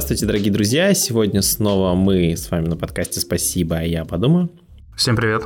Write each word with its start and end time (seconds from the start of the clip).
Здравствуйте, 0.00 0.24
дорогие 0.24 0.50
друзья! 0.50 0.94
Сегодня 0.94 1.42
снова 1.42 1.94
мы 1.94 2.34
с 2.34 2.50
вами 2.50 2.68
на 2.68 2.76
подкасте 2.78 3.20
«Спасибо, 3.20 3.80
а 3.80 3.82
я 3.82 4.06
подумаю». 4.06 4.50
Всем 4.96 5.14
привет! 5.14 5.42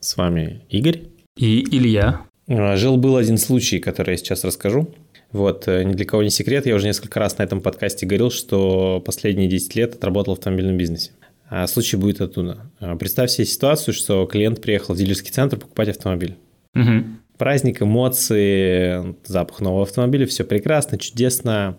С 0.00 0.16
вами 0.16 0.62
Игорь. 0.70 1.02
И 1.36 1.62
Илья. 1.76 2.22
А, 2.48 2.76
жил-был 2.76 3.16
один 3.16 3.36
случай, 3.36 3.80
который 3.80 4.12
я 4.12 4.16
сейчас 4.16 4.44
расскажу. 4.44 4.88
Вот, 5.30 5.68
э, 5.68 5.84
ни 5.84 5.92
для 5.92 6.06
кого 6.06 6.22
не 6.22 6.30
секрет, 6.30 6.64
я 6.64 6.74
уже 6.74 6.86
несколько 6.86 7.20
раз 7.20 7.36
на 7.36 7.42
этом 7.42 7.60
подкасте 7.60 8.06
говорил, 8.06 8.30
что 8.30 9.02
последние 9.04 9.46
10 9.46 9.76
лет 9.76 9.94
отработал 9.94 10.36
в 10.36 10.38
автомобильном 10.38 10.78
бизнесе. 10.78 11.10
А 11.50 11.66
случай 11.66 11.98
будет 11.98 12.22
оттуда. 12.22 12.70
А, 12.80 12.96
представь 12.96 13.30
себе 13.30 13.44
ситуацию, 13.44 13.92
что 13.92 14.24
клиент 14.24 14.62
приехал 14.62 14.94
в 14.94 14.96
дилерский 14.96 15.32
центр 15.32 15.58
покупать 15.58 15.90
автомобиль. 15.90 16.34
Угу. 16.74 17.04
Праздник, 17.36 17.82
эмоции, 17.82 19.16
запах 19.26 19.60
нового 19.60 19.82
автомобиля, 19.82 20.24
все 20.26 20.44
прекрасно, 20.44 20.96
чудесно. 20.96 21.76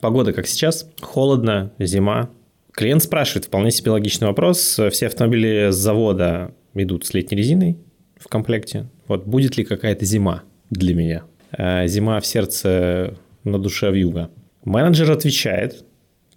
Погода 0.00 0.32
как 0.32 0.46
сейчас, 0.46 0.88
холодно, 1.00 1.72
зима. 1.78 2.30
Клиент 2.72 3.02
спрашивает 3.02 3.46
вполне 3.46 3.70
себе 3.70 3.90
логичный 3.90 4.28
вопрос. 4.28 4.78
Все 4.90 5.06
автомобили 5.06 5.70
с 5.70 5.76
завода 5.76 6.54
идут 6.74 7.04
с 7.04 7.14
летней 7.14 7.38
резиной 7.38 7.78
в 8.16 8.28
комплекте. 8.28 8.88
Вот 9.08 9.26
будет 9.26 9.56
ли 9.56 9.64
какая-то 9.64 10.04
зима 10.04 10.44
для 10.70 10.94
меня? 10.94 11.24
А, 11.50 11.86
зима 11.86 12.20
в 12.20 12.26
сердце, 12.26 13.16
на 13.42 13.58
душе 13.58 13.90
в 13.90 13.94
юга. 13.94 14.30
Менеджер 14.64 15.10
отвечает, 15.10 15.84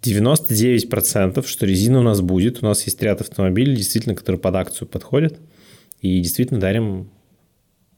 99%, 0.02 1.46
что 1.46 1.66
резина 1.66 2.00
у 2.00 2.02
нас 2.02 2.20
будет. 2.20 2.62
У 2.62 2.66
нас 2.66 2.84
есть 2.84 3.00
ряд 3.02 3.20
автомобилей, 3.20 3.76
действительно, 3.76 4.14
которые 4.14 4.40
под 4.40 4.56
акцию 4.56 4.88
подходят. 4.88 5.38
И 6.00 6.20
действительно 6.20 6.58
дарим 6.58 7.10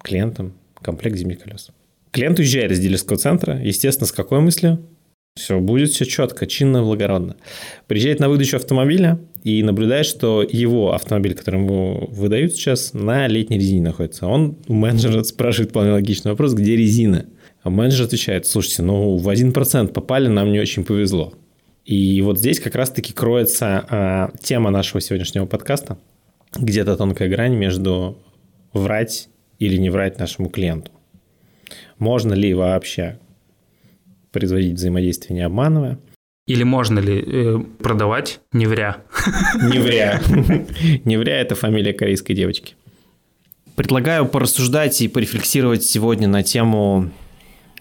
клиентам 0.02 0.54
комплект 0.74 1.16
зимних 1.16 1.40
колес. 1.40 1.70
Клиент 2.10 2.38
уезжает 2.38 2.70
из 2.70 2.80
дилерского 2.80 3.16
центра, 3.16 3.58
естественно, 3.58 4.06
с 4.06 4.12
какой 4.12 4.40
мыслью? 4.40 4.84
Все, 5.36 5.58
будет 5.58 5.90
все 5.90 6.04
четко, 6.04 6.46
чинно, 6.46 6.84
благородно. 6.84 7.34
Приезжает 7.88 8.20
на 8.20 8.28
выдачу 8.28 8.56
автомобиля 8.56 9.18
и 9.42 9.64
наблюдает, 9.64 10.06
что 10.06 10.46
его 10.48 10.92
автомобиль, 10.92 11.34
который 11.34 11.60
ему 11.60 12.06
выдают 12.12 12.52
сейчас, 12.52 12.92
на 12.94 13.26
летней 13.26 13.58
резине 13.58 13.82
находится. 13.82 14.28
Он 14.28 14.56
у 14.68 14.74
менеджера 14.74 15.22
спрашивает 15.24 15.70
вполне 15.70 15.90
логичный 15.90 16.30
вопрос, 16.30 16.54
где 16.54 16.76
резина? 16.76 17.26
А 17.64 17.70
менеджер 17.70 18.06
отвечает, 18.06 18.46
слушайте, 18.46 18.82
ну 18.82 19.16
в 19.16 19.28
1% 19.28 19.88
попали, 19.88 20.28
нам 20.28 20.52
не 20.52 20.60
очень 20.60 20.84
повезло. 20.84 21.34
И 21.84 22.22
вот 22.22 22.38
здесь 22.38 22.60
как 22.60 22.76
раз-таки 22.76 23.12
кроется 23.12 23.84
а, 23.88 24.30
тема 24.40 24.70
нашего 24.70 25.00
сегодняшнего 25.00 25.46
подкаста. 25.46 25.98
Где-то 26.56 26.96
тонкая 26.96 27.28
грань 27.28 27.56
между 27.56 28.18
врать 28.72 29.28
или 29.58 29.78
не 29.78 29.90
врать 29.90 30.20
нашему 30.20 30.48
клиенту. 30.48 30.92
Можно 31.98 32.34
ли 32.34 32.54
вообще 32.54 33.18
производить 34.34 34.74
взаимодействие, 34.74 35.36
не 35.36 35.42
обманывая. 35.42 35.98
Или 36.46 36.62
можно 36.62 36.98
ли 36.98 37.24
э, 37.26 37.58
продавать 37.82 38.40
не 38.52 38.66
вря? 38.66 38.98
Не 39.56 39.78
вря. 39.78 40.20
Не 41.04 41.16
вря– 41.16 41.40
это 41.40 41.54
фамилия 41.54 41.94
корейской 41.94 42.34
девочки. 42.34 42.74
Предлагаю 43.76 44.26
порассуждать 44.26 45.00
и 45.00 45.08
порефлексировать 45.08 45.84
сегодня 45.84 46.28
на 46.28 46.42
тему 46.42 47.10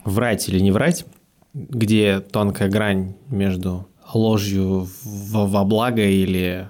врать 0.06 0.48
или 0.48 0.60
не 0.60 0.72
врать, 0.72 1.06
где 1.54 2.22
тонкая 2.22 2.70
грань 2.70 3.16
между 3.28 3.90
ложью 4.14 4.88
во, 5.04 5.46
во 5.46 5.66
благо 5.66 6.04
или 6.04 6.70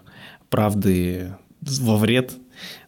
правды 0.49 1.35
во 1.61 1.97
вред. 1.97 2.33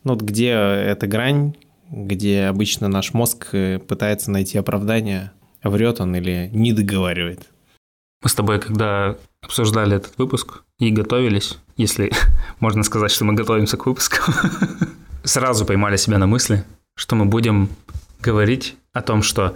Ну, 0.04 0.14
вот 0.14 0.24
где 0.24 0.50
эта 0.50 1.06
грань, 1.06 1.56
где 1.90 2.46
обычно 2.46 2.88
наш 2.88 3.14
мозг 3.14 3.50
э, 3.54 3.80
пытается 3.80 4.32
найти 4.32 4.58
оправдание 4.58 5.32
врет 5.70 6.00
он 6.02 6.16
или 6.16 6.50
не 6.54 6.74
договаривает. 6.74 7.48
Мы 8.22 8.30
с 8.30 8.36
тобой, 8.36 8.60
когда 8.60 9.16
обсуждали 9.42 9.96
этот 9.96 10.18
выпуск 10.18 10.64
и 10.80 10.90
готовились, 10.90 11.58
если 11.78 12.12
можно 12.60 12.84
сказать, 12.84 13.12
что 13.12 13.26
мы 13.26 13.34
готовимся 13.34 13.78
к 13.78 13.86
выпуску, 13.86 14.18
сразу 15.24 15.66
поймали 15.66 15.98
себя 15.98 16.18
на 16.18 16.28
мысли, 16.28 16.64
что 16.96 17.16
мы 17.16 17.26
будем 17.26 17.70
говорить 18.22 18.76
о 18.94 19.02
том, 19.02 19.22
что 19.22 19.56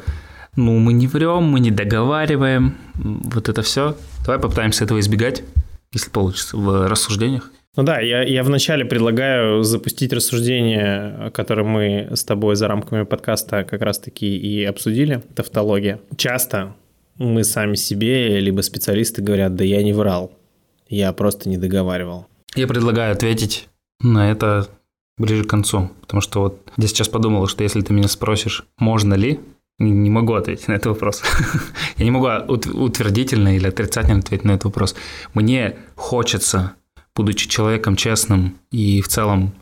ну, 0.56 0.78
мы 0.78 0.94
не 0.94 1.08
врем, 1.08 1.44
мы 1.44 1.60
не 1.60 1.72
договариваем, 1.72 2.76
вот 2.96 3.50
это 3.50 3.62
все. 3.62 3.96
Давай 4.26 4.40
попытаемся 4.40 4.84
этого 4.84 5.00
избегать, 5.00 5.44
если 5.92 6.10
получится, 6.10 6.58
в 6.58 6.88
рассуждениях. 6.88 7.52
Ну 7.80 7.86
да, 7.86 8.02
я, 8.02 8.24
я 8.24 8.44
вначале 8.44 8.84
предлагаю 8.84 9.64
запустить 9.64 10.12
рассуждение, 10.12 11.32
которое 11.34 11.64
мы 11.64 12.10
с 12.14 12.26
тобой 12.26 12.58
за 12.58 12.68
рамками 12.68 13.04
подкаста 13.04 13.64
как 13.64 13.82
раз-таки 13.82 14.36
и 14.36 14.66
обсудили, 14.66 15.24
тавтология. 15.34 16.02
Часто 16.18 16.76
мы 17.18 17.46
сами 17.46 17.76
себе, 17.76 18.42
либо 18.42 18.60
специалисты 18.60 19.22
говорят, 19.22 19.56
да 19.56 19.64
я 19.64 19.82
не 19.82 19.94
врал, 19.94 20.34
я 20.90 21.14
просто 21.14 21.48
не 21.48 21.56
договаривал. 21.58 22.28
Я 22.54 22.68
предлагаю 22.68 23.14
ответить 23.14 23.70
на 24.02 24.30
это 24.30 24.68
ближе 25.18 25.46
к 25.46 25.50
концу, 25.50 25.90
потому 26.02 26.20
что 26.20 26.42
вот 26.42 26.62
я 26.76 26.88
сейчас 26.90 27.08
подумал, 27.08 27.48
что 27.48 27.64
если 27.64 27.80
ты 27.80 27.94
меня 27.94 28.10
спросишь, 28.10 28.66
можно 28.78 29.14
ли, 29.14 29.40
не 29.78 30.10
могу 30.10 30.34
ответить 30.34 30.68
на 30.68 30.74
этот 30.74 30.88
вопрос. 30.88 31.24
Я 31.96 32.04
не 32.04 32.12
могу 32.12 32.28
утвердительно 32.54 33.56
или 33.56 33.66
отрицательно 33.66 34.20
ответить 34.20 34.44
на 34.44 34.52
этот 34.52 34.66
вопрос. 34.66 34.94
Мне 35.34 35.78
хочется 35.96 36.74
будучи 37.20 37.50
человеком 37.50 37.98
честным 37.98 38.56
и 38.72 39.02
в 39.02 39.10
целом 39.10 39.54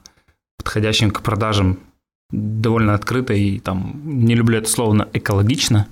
подходящим 0.59 1.09
к 1.09 1.23
продажам 1.23 1.79
довольно 2.29 2.93
открыто 2.93 3.33
и 3.33 3.57
там, 3.57 3.99
не 4.05 4.35
люблю 4.35 4.59
это 4.59 4.69
слово, 4.69 4.93
но 4.93 5.07
экологично, 5.11 5.87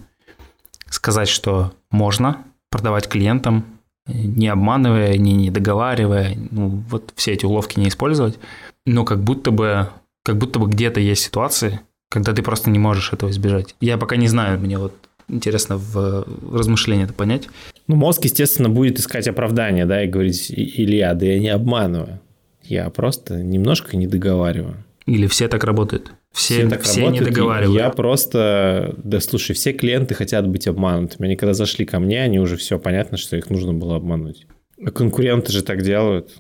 сказать, 0.86 1.28
что 1.28 1.74
можно 1.90 2.44
продавать 2.70 3.10
клиентам, 3.10 3.66
не 4.06 4.48
обманывая, 4.48 5.18
не, 5.18 5.34
не 5.34 5.50
договаривая, 5.50 6.38
ну, 6.52 6.84
вот 6.88 7.14
все 7.16 7.32
эти 7.32 7.46
уловки 7.46 7.80
не 7.80 7.88
использовать, 7.88 8.38
но 8.86 9.04
как 9.04 9.24
будто 9.24 9.50
бы, 9.50 9.90
как 10.24 10.38
будто 10.38 10.60
бы 10.60 10.68
где-то 10.68 11.00
есть 11.00 11.24
ситуации, 11.24 11.80
когда 12.12 12.32
ты 12.34 12.44
просто 12.44 12.70
не 12.70 12.78
можешь 12.78 13.12
этого 13.12 13.32
избежать. 13.32 13.76
Я 13.82 13.98
пока 13.98 14.18
не 14.18 14.28
знаю, 14.28 14.60
мне 14.60 14.78
вот 14.78 14.94
интересно 15.28 15.78
в 15.78 16.28
размышление 16.54 17.06
это 17.06 17.14
понять. 17.16 17.50
Ну, 17.88 17.96
мозг, 17.96 18.24
естественно, 18.24 18.70
будет 18.70 19.00
искать 19.00 19.28
оправдание, 19.28 19.86
да, 19.86 20.04
и 20.04 20.08
говорить, 20.08 20.52
Илья, 20.52 21.14
да 21.14 21.26
я 21.26 21.40
не 21.40 21.50
обманываю, 21.50 22.20
я 22.64 22.90
просто 22.90 23.44
немножко 23.44 23.96
не 23.96 24.08
договариваю. 24.08 24.84
Или 25.06 25.28
все 25.28 25.48
так 25.48 25.64
работают? 25.64 26.12
Все, 26.32 26.60
все, 26.60 26.70
так 26.70 26.82
все 26.82 27.02
работают, 27.02 27.28
не 27.28 27.34
договаривают. 27.34 27.80
Я 27.80 27.90
просто, 27.92 28.96
да 29.04 29.20
слушай, 29.20 29.54
все 29.54 29.72
клиенты 29.72 30.16
хотят 30.16 30.48
быть 30.48 30.68
обманутыми. 30.68 31.28
Они 31.28 31.36
когда 31.36 31.54
зашли 31.54 31.86
ко 31.86 32.00
мне, 32.00 32.22
они 32.22 32.40
уже 32.40 32.58
все 32.58 32.80
понятно, 32.80 33.18
что 33.18 33.38
их 33.38 33.50
нужно 33.50 33.74
было 33.74 33.98
обмануть. 33.98 34.48
А 34.84 34.90
конкуренты 34.92 35.52
же 35.52 35.62
так 35.62 35.84
делают. 35.84 36.36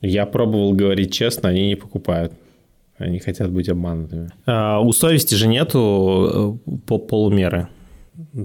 Я 0.00 0.24
пробовал 0.24 0.72
говорить 0.72 1.12
честно, 1.12 1.48
они 1.48 1.66
не 1.66 1.74
покупают. 1.74 2.32
Они 2.96 3.18
хотят 3.18 3.50
быть 3.50 3.68
обманутыми. 3.68 4.30
А, 4.46 4.80
у 4.80 4.92
совести 4.92 5.34
же 5.34 5.48
нету 5.48 6.60
э, 6.86 6.98
полумеры. 6.98 7.68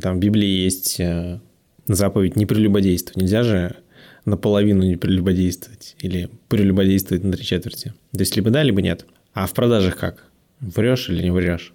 Там 0.02 0.18
в 0.18 0.20
Библии 0.20 0.48
есть 0.48 1.00
э, 1.00 1.40
заповедь 1.88 2.36
«не 2.36 2.46
прелюбодействуй». 2.46 3.22
Нельзя 3.22 3.44
же 3.44 3.76
наполовину 4.26 4.84
не 4.84 4.96
прелюбодействовать 4.96 5.96
или 6.00 6.30
прелюбодействовать 6.50 7.24
на 7.24 7.32
три 7.32 7.44
четверти. 7.44 7.94
То 8.12 8.20
есть 8.20 8.36
либо 8.36 8.50
да, 8.50 8.64
либо 8.64 8.82
нет. 8.82 9.06
А 9.34 9.46
в 9.46 9.54
продажах 9.54 9.98
как? 9.98 10.26
Врешь 10.60 11.10
или 11.10 11.24
не 11.24 11.32
врешь? 11.32 11.74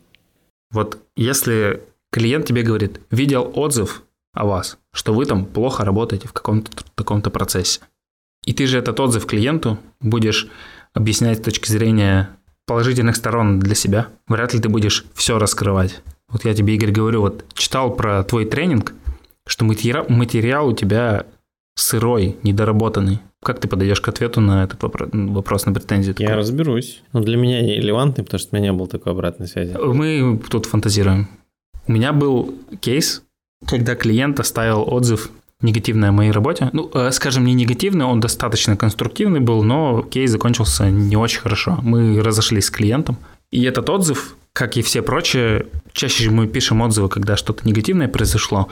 Вот 0.72 0.98
если 1.16 1.82
клиент 2.10 2.46
тебе 2.46 2.62
говорит, 2.62 3.00
видел 3.10 3.50
отзыв 3.54 4.02
о 4.32 4.46
вас, 4.46 4.78
что 4.92 5.14
вы 5.14 5.26
там 5.26 5.44
плохо 5.44 5.84
работаете 5.84 6.28
в 6.28 6.32
каком-то 6.32 6.70
таком-то 6.94 7.30
процессе, 7.30 7.80
и 8.44 8.52
ты 8.52 8.66
же 8.66 8.78
этот 8.78 8.98
отзыв 9.00 9.26
клиенту 9.26 9.78
будешь 10.00 10.48
объяснять 10.92 11.38
с 11.38 11.42
точки 11.42 11.70
зрения 11.70 12.30
положительных 12.66 13.16
сторон 13.16 13.60
для 13.60 13.74
себя, 13.74 14.08
вряд 14.28 14.54
ли 14.54 14.60
ты 14.60 14.68
будешь 14.68 15.04
все 15.14 15.38
раскрывать. 15.38 16.02
Вот 16.28 16.44
я 16.44 16.54
тебе, 16.54 16.74
Игорь, 16.76 16.92
говорю, 16.92 17.22
вот 17.22 17.44
читал 17.54 17.94
про 17.94 18.22
твой 18.22 18.44
тренинг, 18.44 18.94
что 19.50 19.64
материал, 19.64 20.68
у 20.68 20.72
тебя 20.72 21.26
сырой, 21.74 22.36
недоработанный. 22.42 23.18
Как 23.42 23.58
ты 23.58 23.68
подойдешь 23.68 24.00
к 24.00 24.08
ответу 24.08 24.40
на 24.40 24.64
этот 24.64 24.80
вопрос, 24.82 25.66
на 25.66 25.72
претензию? 25.72 26.14
Я 26.18 26.36
разберусь. 26.36 27.02
Но 27.12 27.20
для 27.20 27.36
меня 27.36 27.62
не 27.62 27.76
релевантный, 27.76 28.22
потому 28.22 28.38
что 28.38 28.54
у 28.54 28.56
меня 28.56 28.70
не 28.70 28.76
было 28.76 28.86
такой 28.86 29.12
обратной 29.12 29.48
связи. 29.48 29.76
Мы 29.76 30.40
тут 30.48 30.66
фантазируем. 30.66 31.28
У 31.86 31.92
меня 31.92 32.12
был 32.12 32.54
кейс, 32.80 33.22
когда 33.66 33.96
клиент 33.96 34.38
оставил 34.38 34.84
отзыв 34.86 35.30
негативный 35.62 36.08
о 36.08 36.12
моей 36.12 36.30
работе. 36.30 36.70
Ну, 36.72 36.88
э, 36.94 37.10
скажем, 37.10 37.44
не 37.44 37.54
негативный, 37.54 38.04
он 38.04 38.20
достаточно 38.20 38.76
конструктивный 38.76 39.40
был, 39.40 39.62
но 39.62 40.02
кейс 40.02 40.30
закончился 40.30 40.90
не 40.90 41.16
очень 41.16 41.40
хорошо. 41.40 41.78
Мы 41.82 42.22
разошлись 42.22 42.66
с 42.66 42.70
клиентом. 42.70 43.18
И 43.50 43.64
этот 43.64 43.90
отзыв 43.90 44.36
как 44.52 44.76
и 44.76 44.82
все 44.82 45.02
прочие, 45.02 45.66
чаще 45.92 46.30
мы 46.30 46.46
пишем 46.46 46.82
отзывы, 46.82 47.08
когда 47.08 47.36
что-то 47.36 47.66
негативное 47.66 48.08
произошло, 48.08 48.68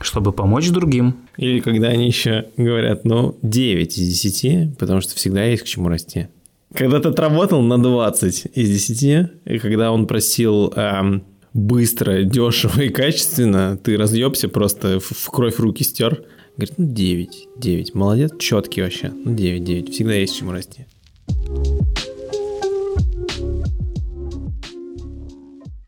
чтобы 0.00 0.32
помочь 0.32 0.70
другим. 0.70 1.16
Или 1.36 1.60
когда 1.60 1.88
они 1.88 2.06
еще 2.06 2.46
говорят, 2.56 3.04
ну, 3.04 3.36
9 3.42 3.98
из 3.98 4.20
10, 4.20 4.78
потому 4.78 5.00
что 5.00 5.14
всегда 5.14 5.44
есть 5.44 5.62
к 5.62 5.66
чему 5.66 5.88
расти. 5.88 6.28
Когда 6.74 7.00
ты 7.00 7.08
отработал 7.08 7.62
на 7.62 7.82
20 7.82 8.48
из 8.54 8.88
10, 8.88 9.30
и 9.44 9.58
когда 9.58 9.90
он 9.90 10.06
просил 10.06 10.72
эм, 10.76 11.24
быстро, 11.52 12.22
дешево 12.24 12.80
и 12.80 12.88
качественно, 12.88 13.76
ты 13.76 13.96
разъебся 13.96 14.48
просто 14.48 15.00
в 15.00 15.30
кровь 15.30 15.58
руки 15.58 15.84
стер, 15.84 16.24
Говорит, 16.58 16.74
ну 16.76 16.86
9, 16.92 17.48
9. 17.56 17.94
Молодец, 17.94 18.32
четкий 18.40 18.82
вообще. 18.82 19.10
Ну 19.10 19.32
9, 19.32 19.62
9. 19.62 19.94
Всегда 19.94 20.14
есть 20.14 20.36
чему 20.36 20.50
расти. 20.50 20.86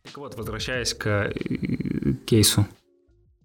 Так 0.05 0.17
вот, 0.17 0.37
возвращаясь 0.37 0.95
к 0.95 1.07
э, 1.09 1.33
кейсу. 2.25 2.69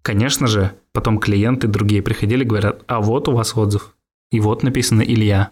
Конечно 0.05 0.45
же, 0.45 0.75
потом 0.91 1.17
клиенты 1.17 1.67
другие 1.67 2.03
приходили, 2.03 2.43
говорят, 2.43 2.83
а 2.85 3.01
вот 3.01 3.27
у 3.27 3.31
вас 3.31 3.57
отзыв. 3.57 3.95
И 4.29 4.39
вот 4.39 4.61
написано 4.61 5.01
Илья. 5.01 5.49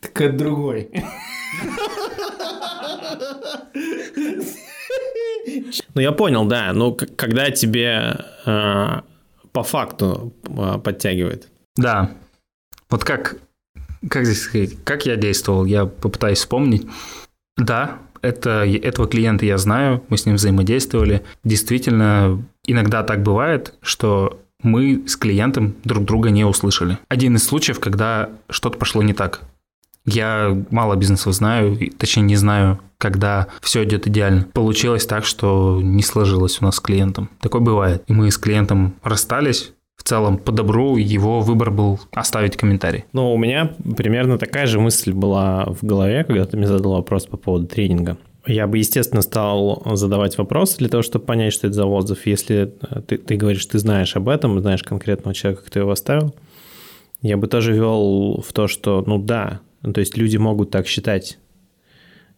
Так 0.00 0.20
это 0.20 0.38
другой. 0.38 0.90
Ну, 5.94 6.00
я 6.00 6.12
понял, 6.12 6.44
да. 6.44 6.72
Ну, 6.72 6.96
когда 7.16 7.50
тебе 7.50 8.16
э, 8.46 9.00
по 9.50 9.62
факту 9.64 10.32
э, 10.44 10.78
подтягивает. 10.78 11.48
Да. 11.74 12.12
Вот 12.90 13.02
как, 13.02 13.38
как 14.08 14.24
здесь 14.24 14.42
сказать, 14.42 14.84
как 14.84 15.04
я 15.04 15.16
действовал, 15.16 15.64
я 15.64 15.86
попытаюсь 15.86 16.38
вспомнить. 16.38 16.86
Да, 17.56 17.98
это, 18.22 18.64
этого 18.64 19.08
клиента 19.08 19.46
я 19.46 19.58
знаю, 19.58 20.04
мы 20.08 20.16
с 20.16 20.26
ним 20.26 20.36
взаимодействовали. 20.36 21.24
Действительно, 21.42 22.40
иногда 22.70 23.02
так 23.02 23.22
бывает, 23.22 23.74
что 23.82 24.40
мы 24.62 25.02
с 25.06 25.16
клиентом 25.16 25.74
друг 25.84 26.04
друга 26.04 26.30
не 26.30 26.44
услышали. 26.44 26.98
Один 27.08 27.36
из 27.36 27.44
случаев, 27.44 27.80
когда 27.80 28.30
что-то 28.48 28.78
пошло 28.78 29.02
не 29.02 29.14
так. 29.14 29.42
Я 30.06 30.56
мало 30.70 30.96
бизнесов 30.96 31.34
знаю, 31.34 31.78
точнее 31.98 32.22
не 32.22 32.36
знаю, 32.36 32.80
когда 32.98 33.48
все 33.60 33.84
идет 33.84 34.06
идеально. 34.06 34.46
Получилось 34.52 35.06
так, 35.06 35.24
что 35.24 35.80
не 35.82 36.02
сложилось 36.02 36.60
у 36.60 36.64
нас 36.64 36.76
с 36.76 36.80
клиентом. 36.80 37.30
Такое 37.40 37.60
бывает. 37.60 38.02
И 38.06 38.12
мы 38.12 38.30
с 38.30 38.38
клиентом 38.38 38.94
расстались, 39.02 39.72
в 40.00 40.02
целом 40.02 40.38
по 40.38 40.50
добру 40.50 40.96
его 40.96 41.40
выбор 41.40 41.70
был 41.70 42.00
оставить 42.12 42.56
комментарий. 42.56 43.04
Ну, 43.12 43.34
у 43.34 43.36
меня 43.36 43.72
примерно 43.96 44.38
такая 44.38 44.66
же 44.66 44.80
мысль 44.80 45.12
была 45.12 45.66
в 45.66 45.84
голове, 45.84 46.24
когда 46.24 46.46
ты 46.46 46.56
мне 46.56 46.66
задал 46.66 46.92
вопрос 46.92 47.26
по 47.26 47.36
поводу 47.36 47.66
тренинга. 47.66 48.16
Я 48.46 48.66
бы, 48.66 48.78
естественно, 48.78 49.22
стал 49.22 49.82
задавать 49.96 50.38
вопросы 50.38 50.78
для 50.78 50.88
того, 50.88 51.02
чтобы 51.02 51.26
понять, 51.26 51.52
что 51.52 51.66
это 51.66 51.76
за 51.76 51.86
отзыв. 51.86 52.26
Если 52.26 52.72
ты, 53.06 53.18
ты 53.18 53.36
говоришь, 53.36 53.66
ты 53.66 53.78
знаешь 53.78 54.16
об 54.16 54.28
этом, 54.28 54.60
знаешь 54.60 54.82
конкретного 54.82 55.34
человека, 55.34 55.64
кто 55.66 55.80
его 55.80 55.90
оставил, 55.90 56.34
я 57.22 57.36
бы 57.36 57.48
тоже 57.48 57.72
вел 57.74 58.40
в 58.40 58.52
то, 58.52 58.66
что, 58.66 59.04
ну 59.06 59.18
да, 59.18 59.60
то 59.82 60.00
есть 60.00 60.16
люди 60.16 60.36
могут 60.38 60.70
так 60.70 60.86
считать, 60.86 61.38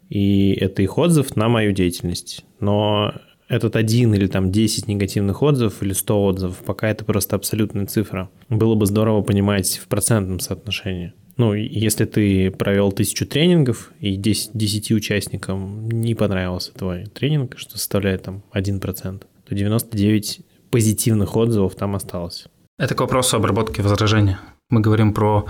и 0.09 0.53
это 0.53 0.83
их 0.83 0.99
отзыв 0.99 1.37
на 1.37 1.49
мою 1.49 1.73
деятельность. 1.73 2.45
Но 2.59 3.15
этот 3.49 3.77
один 3.77 4.13
или 4.15 4.27
там 4.27 4.51
10 4.51 4.89
негативных 4.89 5.43
отзывов 5.43 5.83
или 5.83 5.93
100 5.93 6.25
отзывов, 6.25 6.57
пока 6.65 6.89
это 6.89 7.05
просто 7.05 7.37
абсолютная 7.37 7.87
цифра. 7.87 8.29
Было 8.49 8.75
бы 8.75 8.87
здорово 8.87 9.23
понимать 9.23 9.79
в 9.79 9.89
процентном 9.89 10.41
соотношении. 10.41 11.13
Ну, 11.37 11.55
если 11.55 12.05
ты 12.05 12.51
провел 12.51 12.93
тысячу 12.93 13.27
тренингов, 13.27 13.93
и 14.01 14.17
10, 14.17 14.51
10 14.55 14.93
участникам 14.93 15.89
не 15.89 16.15
понравился 16.15 16.73
твой 16.73 17.07
тренинг, 17.07 17.59
что 17.59 17.79
составляет 17.79 18.25
там 18.25 18.43
1%, 18.53 19.23
то 19.49 19.55
99 19.55 20.41
позитивных 20.71 21.37
отзывов 21.37 21.75
там 21.75 21.95
осталось. 21.95 22.47
Это 22.79 22.95
к 22.95 23.01
вопросу 23.01 23.37
обработки 23.37 23.81
возражения. 23.81 24.41
Мы 24.71 24.81
говорим 24.81 25.13
про 25.15 25.47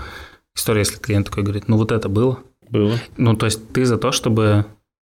историю, 0.55 0.81
если 0.81 0.99
клиент 0.99 1.27
такой 1.27 1.43
говорит, 1.43 1.67
ну 1.67 1.77
вот 1.77 1.91
это 1.91 2.09
было. 2.09 2.39
Было. 2.69 2.97
Ну, 3.17 3.35
то 3.35 3.45
есть 3.45 3.71
ты 3.73 3.85
за 3.85 3.97
то, 3.97 4.11
чтобы 4.11 4.65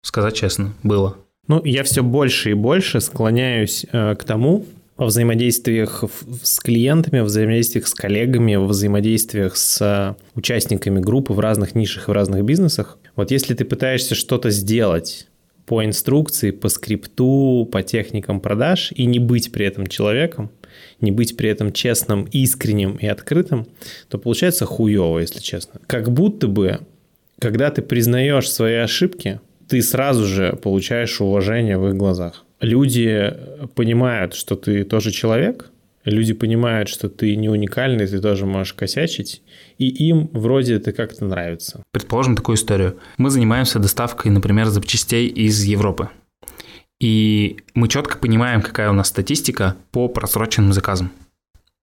сказать 0.03 0.35
честно, 0.35 0.73
было. 0.83 1.17
Ну, 1.47 1.63
я 1.65 1.83
все 1.83 2.03
больше 2.03 2.51
и 2.51 2.55
больше 2.55 3.01
склоняюсь 3.01 3.85
э, 3.91 4.15
к 4.15 4.25
тому, 4.25 4.67
во 5.01 5.07
взаимодействиях 5.07 6.05
с 6.43 6.61
клиентами, 6.61 7.21
во 7.21 7.25
взаимодействиях 7.25 7.89
с 7.89 7.95
коллегами, 7.95 8.57
во 8.57 8.67
взаимодействиях 8.67 9.57
с 9.57 9.81
э, 9.81 10.15
участниками 10.35 11.01
группы 11.01 11.33
в 11.33 11.41
разных 11.41 11.75
нишах 11.75 12.09
и 12.09 12.11
в 12.11 12.15
разных 12.15 12.45
бизнесах. 12.45 12.99
Вот 13.17 13.31
если 13.31 13.55
ты 13.55 13.65
пытаешься 13.65 14.15
что-то 14.15 14.51
сделать 14.51 15.27
по 15.65 15.83
инструкции, 15.83 16.51
по 16.51 16.69
скрипту, 16.69 17.67
по 17.73 17.83
техникам 17.83 18.41
продаж 18.41 18.93
и 18.95 19.07
не 19.07 19.19
быть 19.19 19.53
при 19.53 19.65
этом 19.65 19.87
человеком, 19.87 20.51
не 21.01 21.11
быть 21.13 21.35
при 21.35 21.49
этом 21.49 21.73
честным, 21.73 22.25
искренним 22.25 22.97
и 22.97 23.07
открытым, 23.07 23.69
то 24.11 24.19
получается 24.19 24.67
хуево, 24.67 25.19
если 25.19 25.41
честно. 25.41 25.81
Как 25.87 26.13
будто 26.13 26.47
бы, 26.47 26.81
когда 27.39 27.71
ты 27.71 27.81
признаешь 27.81 28.53
свои 28.53 28.75
ошибки, 28.75 29.41
ты 29.67 29.81
сразу 29.81 30.27
же 30.27 30.59
получаешь 30.63 31.23
уважение 31.23 31.79
в 31.79 31.89
их 31.89 31.97
глазах. 31.97 32.45
Люди 32.61 33.35
понимают, 33.75 34.35
что 34.35 34.57
ты 34.57 34.85
тоже 34.85 35.11
человек, 35.11 35.71
люди 36.05 36.33
понимают, 36.35 36.89
что 36.89 37.09
ты 37.09 37.37
не 37.37 37.49
уникальный, 37.49 38.07
ты 38.07 38.21
тоже 38.21 38.47
можешь 38.47 38.75
косячить, 38.75 39.43
и 39.79 39.89
им 39.89 40.29
вроде 40.33 40.75
это 40.75 40.93
как-то 40.93 41.25
нравится. 41.25 41.83
Предположим 41.93 42.37
такую 42.37 42.57
историю. 42.57 42.99
Мы 43.17 43.31
занимаемся 43.31 43.79
доставкой, 43.79 44.31
например, 44.31 44.67
запчастей 44.67 45.27
из 45.29 45.63
Европы. 45.65 46.11
И 47.01 47.59
мы 47.75 47.89
четко 47.89 48.19
понимаем, 48.19 48.61
какая 48.61 48.91
у 48.91 48.93
нас 48.93 49.09
статистика 49.09 49.77
по 49.91 50.09
просроченным 50.09 50.75
заказам. 50.75 51.13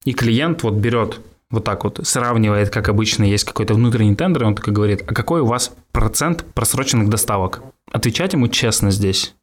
И 0.06 0.14
клиент 0.14 0.62
вот 0.62 0.76
берет 0.76 1.20
вот 1.50 1.64
так 1.64 1.86
вот 1.86 2.00
сравнивает, 2.04 2.70
как 2.70 2.90
обычно 2.90 3.24
есть 3.24 3.46
какой-то 3.46 3.74
внутренний 3.74 4.16
тендер, 4.16 4.44
и 4.44 4.46
он 4.46 4.56
такой 4.56 4.74
говорит, 4.74 5.04
а 5.08 5.14
какой 5.14 5.42
у 5.42 5.46
вас 5.46 5.74
процент 5.92 6.46
просроченных 6.54 7.10
доставок? 7.10 7.64
Отвечать 7.92 8.34
ему 8.34 8.48
честно 8.50 8.92
здесь. 8.92 9.34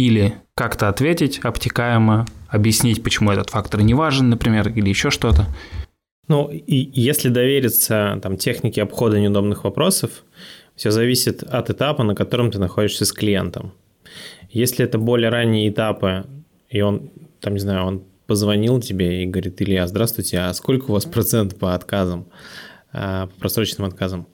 Или 0.00 0.34
как-то 0.54 0.88
ответить 0.88 1.40
обтекаемо, 1.42 2.26
объяснить, 2.48 3.02
почему 3.02 3.32
этот 3.32 3.50
фактор 3.50 3.82
не 3.82 3.92
важен, 3.92 4.30
например, 4.30 4.70
или 4.70 4.88
еще 4.88 5.10
что-то. 5.10 5.46
Ну, 6.26 6.48
и 6.48 6.90
если 6.98 7.28
довериться 7.28 8.18
там, 8.22 8.38
технике 8.38 8.82
обхода 8.82 9.20
неудобных 9.20 9.64
вопросов, 9.64 10.24
все 10.74 10.90
зависит 10.90 11.42
от 11.42 11.68
этапа, 11.68 12.02
на 12.02 12.14
котором 12.14 12.50
ты 12.50 12.58
находишься 12.58 13.04
с 13.04 13.12
клиентом. 13.12 13.74
Если 14.48 14.86
это 14.86 14.96
более 14.96 15.28
ранние 15.28 15.68
этапы, 15.68 16.24
и 16.70 16.80
он, 16.80 17.10
там, 17.40 17.52
не 17.52 17.60
знаю, 17.60 17.84
он 17.84 18.02
позвонил 18.26 18.80
тебе 18.80 19.22
и 19.22 19.26
говорит, 19.26 19.60
Илья, 19.60 19.86
здравствуйте, 19.86 20.38
а 20.38 20.54
сколько 20.54 20.90
у 20.90 20.94
вас 20.94 21.04
процент 21.04 21.58
по 21.58 21.74
отказам, 21.74 22.26
а, 22.92 23.26
по 23.26 23.40
просроченным 23.40 23.86
отказам? 23.86 24.26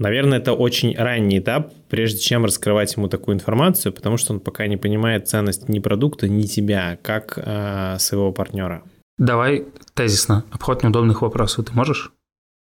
Наверное, 0.00 0.38
это 0.38 0.54
очень 0.54 0.96
ранний 0.96 1.40
этап, 1.40 1.74
прежде 1.90 2.20
чем 2.20 2.46
раскрывать 2.46 2.96
ему 2.96 3.08
такую 3.08 3.34
информацию, 3.34 3.92
потому 3.92 4.16
что 4.16 4.32
он 4.32 4.40
пока 4.40 4.66
не 4.66 4.78
понимает 4.78 5.28
ценность 5.28 5.68
ни 5.68 5.78
продукта, 5.78 6.26
ни 6.26 6.44
тебя, 6.44 6.98
как 7.02 7.34
э, 7.36 7.98
своего 7.98 8.32
партнера. 8.32 8.82
Давай 9.18 9.66
тезисно. 9.92 10.46
Обход 10.52 10.82
неудобных 10.82 11.20
вопросов 11.20 11.66
ты 11.66 11.74
можешь 11.74 12.12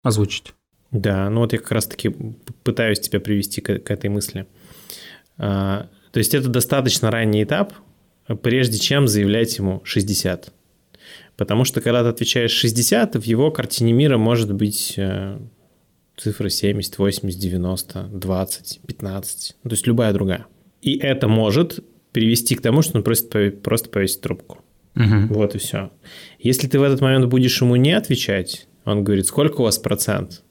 озвучить? 0.03 0.55
Да, 0.89 1.29
ну 1.29 1.41
вот 1.41 1.53
я 1.53 1.59
как 1.59 1.71
раз-таки 1.73 2.09
пытаюсь 2.63 2.99
тебя 3.01 3.19
привести 3.19 3.61
к, 3.61 3.77
к 3.77 3.91
этой 3.91 4.09
мысли. 4.09 4.47
А, 5.37 5.89
то 6.11 6.17
есть 6.17 6.33
это 6.33 6.49
достаточно 6.49 7.11
ранний 7.11 7.43
этап, 7.43 7.71
прежде 8.41 8.79
чем 8.79 9.07
заявлять 9.07 9.55
ему 9.59 9.81
60. 9.83 10.51
Потому 11.35 11.65
что 11.65 11.81
когда 11.81 12.01
ты 12.01 12.09
отвечаешь 12.09 12.49
60, 12.49 13.15
в 13.17 13.23
его 13.25 13.51
картине 13.51 13.93
мира 13.93 14.17
может 14.17 14.51
быть 14.51 14.97
цифра 16.17 16.49
70, 16.49 16.97
80, 16.97 17.39
90, 17.39 18.09
20, 18.11 18.79
15, 18.85 19.55
ну, 19.63 19.69
то 19.69 19.73
есть 19.73 19.87
любая 19.87 20.13
другая. 20.13 20.47
И 20.81 20.97
это 20.97 21.27
может 21.27 21.83
привести 22.11 22.55
к 22.55 22.61
тому, 22.61 22.81
что 22.81 22.97
он 22.97 23.03
просит 23.03 23.61
просто 23.61 23.89
повесить 23.89 24.21
трубку. 24.21 24.59
Угу. 24.95 25.33
Вот 25.33 25.55
и 25.55 25.59
все. 25.59 25.91
Если 26.39 26.67
ты 26.67 26.79
в 26.79 26.83
этот 26.83 27.01
момент 27.01 27.27
будешь 27.27 27.61
ему 27.61 27.75
не 27.75 27.91
отвечать, 27.91 28.67
он 28.83 29.03
говорит, 29.03 29.27
сколько 29.27 29.61
у 29.61 29.63
вас 29.63 29.77
процент? 29.77 30.43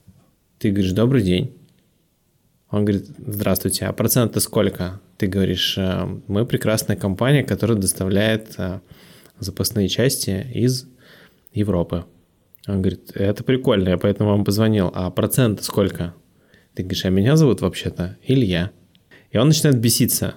Ты 0.59 0.71
говоришь, 0.71 0.93
добрый 0.93 1.23
день. 1.23 1.53
Он 2.71 2.85
говорит, 2.85 3.07
здравствуйте, 3.19 3.87
а 3.87 3.93
процент-то 3.93 4.41
сколько? 4.41 5.01
Ты 5.19 5.27
говоришь, 5.29 5.79
«Э, 5.79 6.07
мы 6.27 6.45
прекрасная 6.45 6.97
компания, 6.97 7.43
которая 7.43 7.79
доставляет 7.79 8.55
э, 8.59 8.81
запасные 9.39 9.89
части 9.89 10.47
из 10.53 10.87
Европы. 11.53 12.05
Он 12.67 12.83
говорит, 12.83 13.13
это 13.15 13.45
прикольно, 13.45 13.91
я 13.91 13.99
поэтому 13.99 14.31
вам 14.31 14.45
позвонил. 14.45 14.91
А 14.95 15.11
процент 15.11 15.63
сколько? 15.63 16.15
Ты 16.75 16.83
говоришь, 16.83 17.05
а 17.05 17.11
меня 17.11 17.37
зовут 17.37 17.61
вообще-то 17.61 18.17
Илья. 18.27 18.71
И 19.31 19.39
он 19.39 19.49
начинает 19.49 19.79
беситься. 19.79 20.35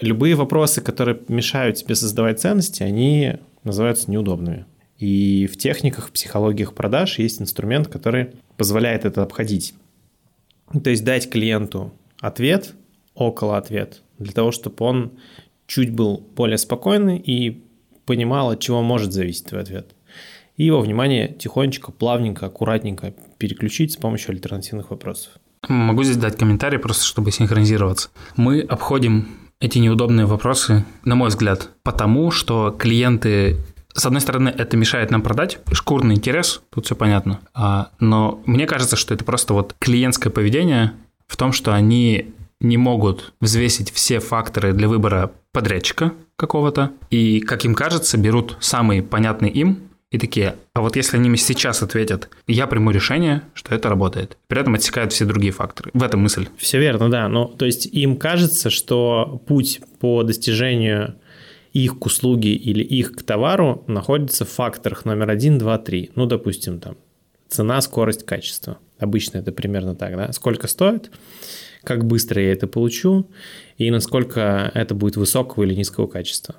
Любые 0.00 0.34
вопросы, 0.34 0.80
которые 0.80 1.20
мешают 1.28 1.76
тебе 1.76 1.94
создавать 1.94 2.40
ценности, 2.40 2.82
они 2.82 3.36
называются 3.64 4.10
неудобными. 4.10 4.66
И 4.98 5.46
в 5.46 5.56
техниках, 5.56 6.08
в 6.08 6.12
психологиях 6.12 6.74
продаж 6.74 7.18
есть 7.18 7.42
инструмент, 7.42 7.88
который 7.88 8.30
позволяет 8.56 9.04
это 9.04 9.22
обходить. 9.22 9.74
То 10.82 10.90
есть 10.90 11.04
дать 11.04 11.28
клиенту 11.28 11.92
ответ, 12.20 12.74
около 13.14 13.58
ответ, 13.58 14.02
для 14.18 14.32
того, 14.32 14.52
чтобы 14.52 14.76
он 14.84 15.12
чуть 15.66 15.92
был 15.92 16.18
более 16.36 16.58
спокойный 16.58 17.18
и 17.18 17.62
понимал, 18.06 18.50
от 18.50 18.60
чего 18.60 18.82
может 18.82 19.12
зависеть 19.12 19.46
твой 19.46 19.62
ответ. 19.62 19.94
И 20.56 20.64
его 20.64 20.80
внимание 20.80 21.28
тихонечко, 21.28 21.92
плавненько, 21.92 22.46
аккуратненько 22.46 23.14
переключить 23.38 23.92
с 23.92 23.96
помощью 23.96 24.32
альтернативных 24.32 24.90
вопросов. 24.90 25.32
Могу 25.68 26.02
здесь 26.02 26.16
дать 26.16 26.36
комментарий, 26.36 26.78
просто 26.78 27.04
чтобы 27.04 27.30
синхронизироваться. 27.30 28.10
Мы 28.36 28.60
обходим 28.60 29.28
эти 29.60 29.78
неудобные 29.78 30.26
вопросы, 30.26 30.84
на 31.04 31.14
мой 31.14 31.28
взгляд, 31.28 31.70
потому 31.84 32.30
что 32.30 32.74
клиенты 32.76 33.58
с 33.94 34.06
одной 34.06 34.22
стороны, 34.22 34.48
это 34.48 34.76
мешает 34.78 35.10
нам 35.10 35.20
продать, 35.20 35.58
шкурный 35.72 36.14
интерес, 36.14 36.62
тут 36.70 36.86
все 36.86 36.96
понятно. 36.96 37.40
А, 37.52 37.90
но 38.00 38.42
мне 38.46 38.66
кажется, 38.66 38.96
что 38.96 39.12
это 39.12 39.22
просто 39.22 39.52
вот 39.52 39.74
клиентское 39.78 40.32
поведение 40.32 40.94
в 41.26 41.36
том, 41.36 41.52
что 41.52 41.74
они 41.74 42.32
не 42.60 42.76
могут 42.78 43.34
взвесить 43.40 43.90
все 43.90 44.18
факторы 44.20 44.72
для 44.72 44.88
выбора 44.88 45.32
подрядчика 45.52 46.12
какого-то, 46.36 46.92
и, 47.10 47.40
как 47.40 47.64
им 47.64 47.74
кажется, 47.74 48.16
берут 48.16 48.56
самый 48.60 49.02
понятный 49.02 49.50
им 49.50 49.80
и 50.12 50.18
такие, 50.18 50.56
а 50.74 50.82
вот 50.82 50.94
если 50.94 51.16
они 51.16 51.30
мне 51.30 51.38
сейчас 51.38 51.82
ответят, 51.82 52.28
я 52.46 52.66
приму 52.66 52.90
решение, 52.90 53.42
что 53.54 53.74
это 53.74 53.88
работает. 53.88 54.36
При 54.46 54.60
этом 54.60 54.74
отсекают 54.74 55.12
все 55.12 55.24
другие 55.24 55.52
факторы. 55.52 55.90
В 55.94 56.02
этом 56.02 56.20
мысль. 56.20 56.48
Все 56.58 56.78
верно, 56.78 57.10
да. 57.10 57.28
Ну, 57.28 57.46
то 57.46 57.64
есть 57.64 57.86
им 57.86 58.16
кажется, 58.18 58.68
что 58.68 59.42
путь 59.46 59.80
по 60.00 60.22
достижению 60.22 61.14
их 61.72 61.98
к 61.98 62.04
услуге 62.04 62.52
или 62.52 62.84
их 62.84 63.12
к 63.12 63.22
товару 63.22 63.84
находится 63.86 64.44
в 64.44 64.50
факторах 64.50 65.06
номер 65.06 65.30
один, 65.30 65.56
два, 65.56 65.78
три. 65.78 66.10
Ну, 66.14 66.26
допустим, 66.26 66.78
там 66.78 66.98
цена, 67.48 67.80
скорость, 67.80 68.26
качество. 68.26 68.78
Обычно 68.98 69.38
это 69.38 69.50
примерно 69.50 69.94
так, 69.94 70.14
да? 70.16 70.30
Сколько 70.32 70.68
стоит, 70.68 71.10
как 71.84 72.04
быстро 72.04 72.42
я 72.42 72.52
это 72.52 72.66
получу 72.66 73.30
и 73.78 73.90
насколько 73.90 74.70
это 74.74 74.94
будет 74.94 75.16
высокого 75.16 75.64
или 75.64 75.74
низкого 75.74 76.06
качества. 76.06 76.56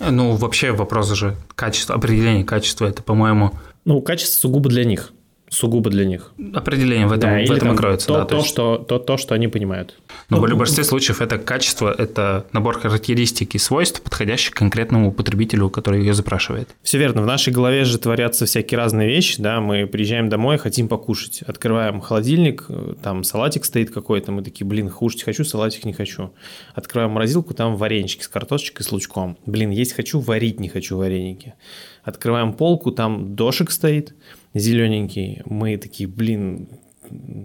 Ну, 0.00 0.32
вообще 0.36 0.72
вопрос 0.72 1.10
же 1.12 1.36
качества, 1.54 1.94
определение 1.94 2.44
качества, 2.44 2.86
это, 2.86 3.02
по-моему... 3.02 3.52
Ну, 3.84 4.00
качество 4.00 4.40
сугубо 4.40 4.68
для 4.68 4.84
них 4.84 5.12
сугубо 5.54 5.90
для 5.90 6.04
них. 6.04 6.32
Определение 6.52 7.06
в 7.06 7.12
этом, 7.12 7.30
да, 7.30 7.52
в 7.52 7.56
этом 7.56 7.74
и 7.74 7.76
кроется. 7.76 8.08
То, 8.08 8.14
да, 8.14 8.24
то, 8.24 8.36
есть... 8.36 8.48
что, 8.48 8.78
то, 8.78 8.98
то, 8.98 9.16
что 9.16 9.34
они 9.34 9.48
понимают. 9.48 9.94
Но 10.28 10.40
ну, 10.40 10.54
в 10.54 10.58
большинстве 10.58 10.84
случаев 10.84 11.20
это 11.22 11.38
качество, 11.38 11.94
это 11.96 12.46
набор 12.52 12.80
характеристик 12.80 13.54
и 13.54 13.58
свойств, 13.58 14.02
подходящих 14.02 14.54
конкретному 14.54 15.12
потребителю, 15.12 15.70
который 15.70 16.00
ее 16.00 16.14
запрашивает. 16.14 16.68
Все 16.82 16.98
верно. 16.98 17.22
В 17.22 17.26
нашей 17.26 17.52
голове 17.52 17.84
же 17.84 17.98
творятся 17.98 18.46
всякие 18.46 18.78
разные 18.78 19.08
вещи. 19.08 19.40
Да? 19.40 19.60
Мы 19.60 19.86
приезжаем 19.86 20.28
домой, 20.28 20.58
хотим 20.58 20.88
покушать. 20.88 21.42
Открываем 21.42 22.00
холодильник, 22.00 22.66
там 23.02 23.24
салатик 23.24 23.64
стоит 23.64 23.90
какой-то. 23.92 24.32
Мы 24.32 24.42
такие, 24.42 24.66
блин, 24.66 24.90
кушать 24.90 25.22
хочу, 25.22 25.44
салатик 25.44 25.84
не 25.84 25.92
хочу. 25.92 26.32
Открываем 26.74 27.12
морозилку, 27.12 27.54
там 27.54 27.76
варенички 27.76 28.22
с 28.22 28.28
картошечкой, 28.28 28.84
с 28.84 28.92
лучком. 28.92 29.38
Блин, 29.46 29.70
есть 29.70 29.92
хочу, 29.92 30.20
варить 30.20 30.58
не 30.60 30.68
хочу 30.68 30.96
вареники. 30.96 31.54
Открываем 32.02 32.52
полку, 32.52 32.90
там 32.90 33.34
дошик 33.34 33.70
стоит 33.70 34.14
зелененький. 34.54 35.42
Мы 35.44 35.76
такие, 35.76 36.08
блин, 36.08 36.68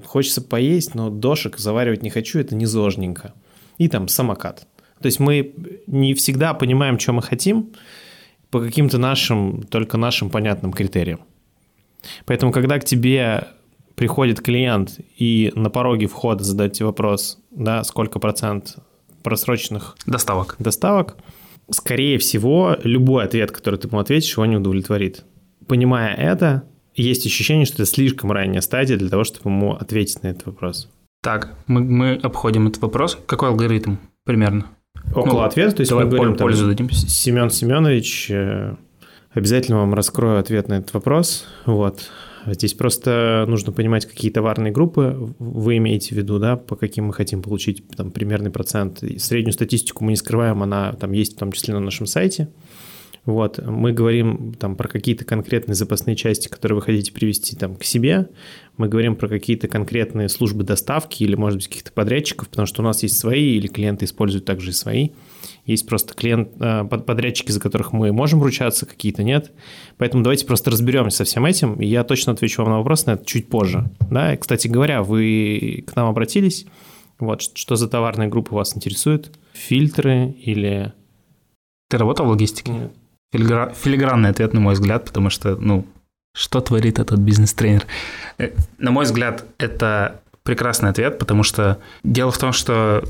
хочется 0.05 0.41
поесть, 0.41 0.95
но 0.95 1.09
дошек 1.09 1.57
заваривать 1.57 2.03
не 2.03 2.09
хочу, 2.09 2.39
это 2.39 2.55
не 2.55 2.65
зожненько. 2.65 3.33
И 3.77 3.87
там 3.87 4.07
самокат. 4.07 4.67
То 5.01 5.05
есть 5.05 5.19
мы 5.19 5.53
не 5.87 6.13
всегда 6.13 6.53
понимаем, 6.53 6.99
что 6.99 7.13
мы 7.13 7.21
хотим 7.21 7.71
по 8.51 8.61
каким-то 8.61 8.97
нашим, 8.97 9.63
только 9.63 9.97
нашим 9.97 10.29
понятным 10.29 10.73
критериям. 10.73 11.21
Поэтому, 12.25 12.51
когда 12.51 12.79
к 12.79 12.85
тебе 12.85 13.47
приходит 13.95 14.41
клиент 14.41 14.99
и 15.17 15.51
на 15.55 15.69
пороге 15.69 16.07
входа 16.07 16.43
задает 16.43 16.73
тебе 16.73 16.87
вопрос, 16.87 17.39
да, 17.51 17.83
сколько 17.83 18.19
процент 18.19 18.77
просроченных 19.23 19.97
доставок, 20.05 20.55
доставок 20.59 21.17
скорее 21.71 22.17
всего, 22.17 22.77
любой 22.83 23.25
ответ, 23.25 23.51
который 23.51 23.79
ты 23.79 23.87
ему 23.87 23.99
ответишь, 23.99 24.33
его 24.33 24.45
не 24.45 24.57
удовлетворит. 24.57 25.23
Понимая 25.67 26.15
это, 26.15 26.63
есть 26.95 27.25
ощущение, 27.25 27.65
что 27.65 27.83
это 27.83 27.85
слишком 27.85 28.31
ранняя 28.31 28.61
стадия 28.61 28.97
для 28.97 29.09
того, 29.09 29.23
чтобы 29.23 29.49
ему 29.49 29.73
ответить 29.73 30.23
на 30.23 30.27
этот 30.27 30.45
вопрос. 30.45 30.89
Так, 31.21 31.53
мы, 31.67 31.81
мы 31.81 32.13
обходим 32.15 32.67
этот 32.67 32.81
вопрос. 32.81 33.17
Какой 33.25 33.49
алгоритм 33.49 33.97
примерно? 34.23 34.67
Около 35.13 35.39
ну, 35.39 35.41
ответа, 35.41 35.77
то 35.77 35.79
есть 35.81 35.91
мы 35.91 36.05
говорим, 36.05 36.35
там, 36.35 36.51
дадим. 36.51 36.89
Семен 36.91 37.49
Семенович, 37.49 38.29
э, 38.31 38.75
обязательно 39.31 39.79
вам 39.79 39.93
раскрою 39.93 40.39
ответ 40.39 40.67
на 40.67 40.75
этот 40.75 40.93
вопрос. 40.93 41.45
Вот. 41.65 42.09
Здесь 42.45 42.73
просто 42.73 43.45
нужно 43.47 43.71
понимать, 43.71 44.05
какие 44.05 44.31
товарные 44.31 44.71
группы 44.71 45.33
вы 45.39 45.77
имеете 45.77 46.15
в 46.15 46.17
виду, 46.17 46.39
да, 46.39 46.55
по 46.55 46.75
каким 46.75 47.07
мы 47.07 47.13
хотим 47.13 47.41
получить 47.41 47.83
там 47.95 48.11
примерный 48.11 48.49
процент. 48.49 49.03
Среднюю 49.17 49.53
статистику 49.53 50.03
мы 50.03 50.11
не 50.11 50.15
скрываем, 50.15 50.63
она 50.63 50.93
там 50.93 51.11
есть 51.11 51.35
в 51.35 51.39
том 51.39 51.51
числе 51.51 51.73
на 51.73 51.79
нашем 51.79 52.05
сайте. 52.05 52.49
Вот, 53.25 53.59
мы 53.63 53.91
говорим 53.91 54.53
там 54.53 54.75
про 54.75 54.87
какие-то 54.87 55.25
конкретные 55.25 55.75
запасные 55.75 56.15
части, 56.15 56.47
которые 56.47 56.77
вы 56.77 56.81
хотите 56.81 57.11
привести 57.11 57.55
там 57.55 57.75
к 57.75 57.83
себе. 57.83 58.29
Мы 58.77 58.87
говорим 58.87 59.15
про 59.15 59.27
какие-то 59.27 59.67
конкретные 59.67 60.29
службы 60.29 60.63
доставки 60.63 61.23
или, 61.23 61.35
может 61.35 61.57
быть, 61.57 61.67
каких-то 61.67 61.91
подрядчиков, 61.91 62.49
потому 62.49 62.65
что 62.65 62.81
у 62.81 62.85
нас 62.85 63.03
есть 63.03 63.19
свои 63.19 63.57
или 63.57 63.67
клиенты 63.67 64.05
используют 64.05 64.45
также 64.45 64.69
и 64.69 64.73
свои. 64.73 65.09
Есть 65.65 65.85
просто 65.85 66.13
клиент, 66.13 66.49
э, 66.59 66.85
подрядчики, 66.85 67.51
за 67.51 67.59
которых 67.59 67.93
мы 67.93 68.11
можем 68.11 68.41
ручаться, 68.41 68.85
какие-то 68.85 69.23
нет. 69.23 69.51
Поэтому 69.97 70.23
давайте 70.23 70.45
просто 70.45 70.71
разберемся 70.71 71.17
со 71.17 71.23
всем 71.25 71.45
этим, 71.45 71.75
и 71.75 71.85
я 71.85 72.03
точно 72.03 72.33
отвечу 72.33 72.61
вам 72.61 72.71
на 72.71 72.77
вопрос 72.77 73.05
на 73.05 73.11
это 73.11 73.25
чуть 73.25 73.49
позже. 73.49 73.89
Да, 74.09 74.33
и, 74.33 74.37
кстати 74.37 74.67
говоря, 74.67 75.03
вы 75.03 75.83
к 75.85 75.95
нам 75.95 76.09
обратились. 76.09 76.65
Вот, 77.19 77.41
что 77.41 77.75
за 77.75 77.89
товарные 77.89 78.29
группы 78.29 78.55
вас 78.55 78.75
интересуют? 78.75 79.37
Фильтры 79.53 80.35
или... 80.41 80.93
Ты 81.89 81.97
работал 81.97 82.25
в 82.25 82.29
логистике? 82.29 82.71
Нет. 82.71 82.93
Филигра... 83.31 83.73
Филигранный 83.75 84.29
ответ, 84.29 84.53
на 84.53 84.59
мой 84.59 84.73
взгляд, 84.73 85.05
потому 85.05 85.29
что, 85.29 85.55
ну, 85.55 85.85
что 86.33 86.61
творит 86.61 86.99
этот 86.99 87.19
бизнес-тренер? 87.19 87.85
Э, 88.37 88.51
на 88.77 88.91
мой 88.91 89.05
взгляд, 89.05 89.45
это 89.57 90.21
прекрасный 90.43 90.89
ответ, 90.89 91.19
потому 91.19 91.43
что 91.43 91.79
дело 92.03 92.31
в 92.31 92.37
том, 92.37 92.53
что 92.53 93.03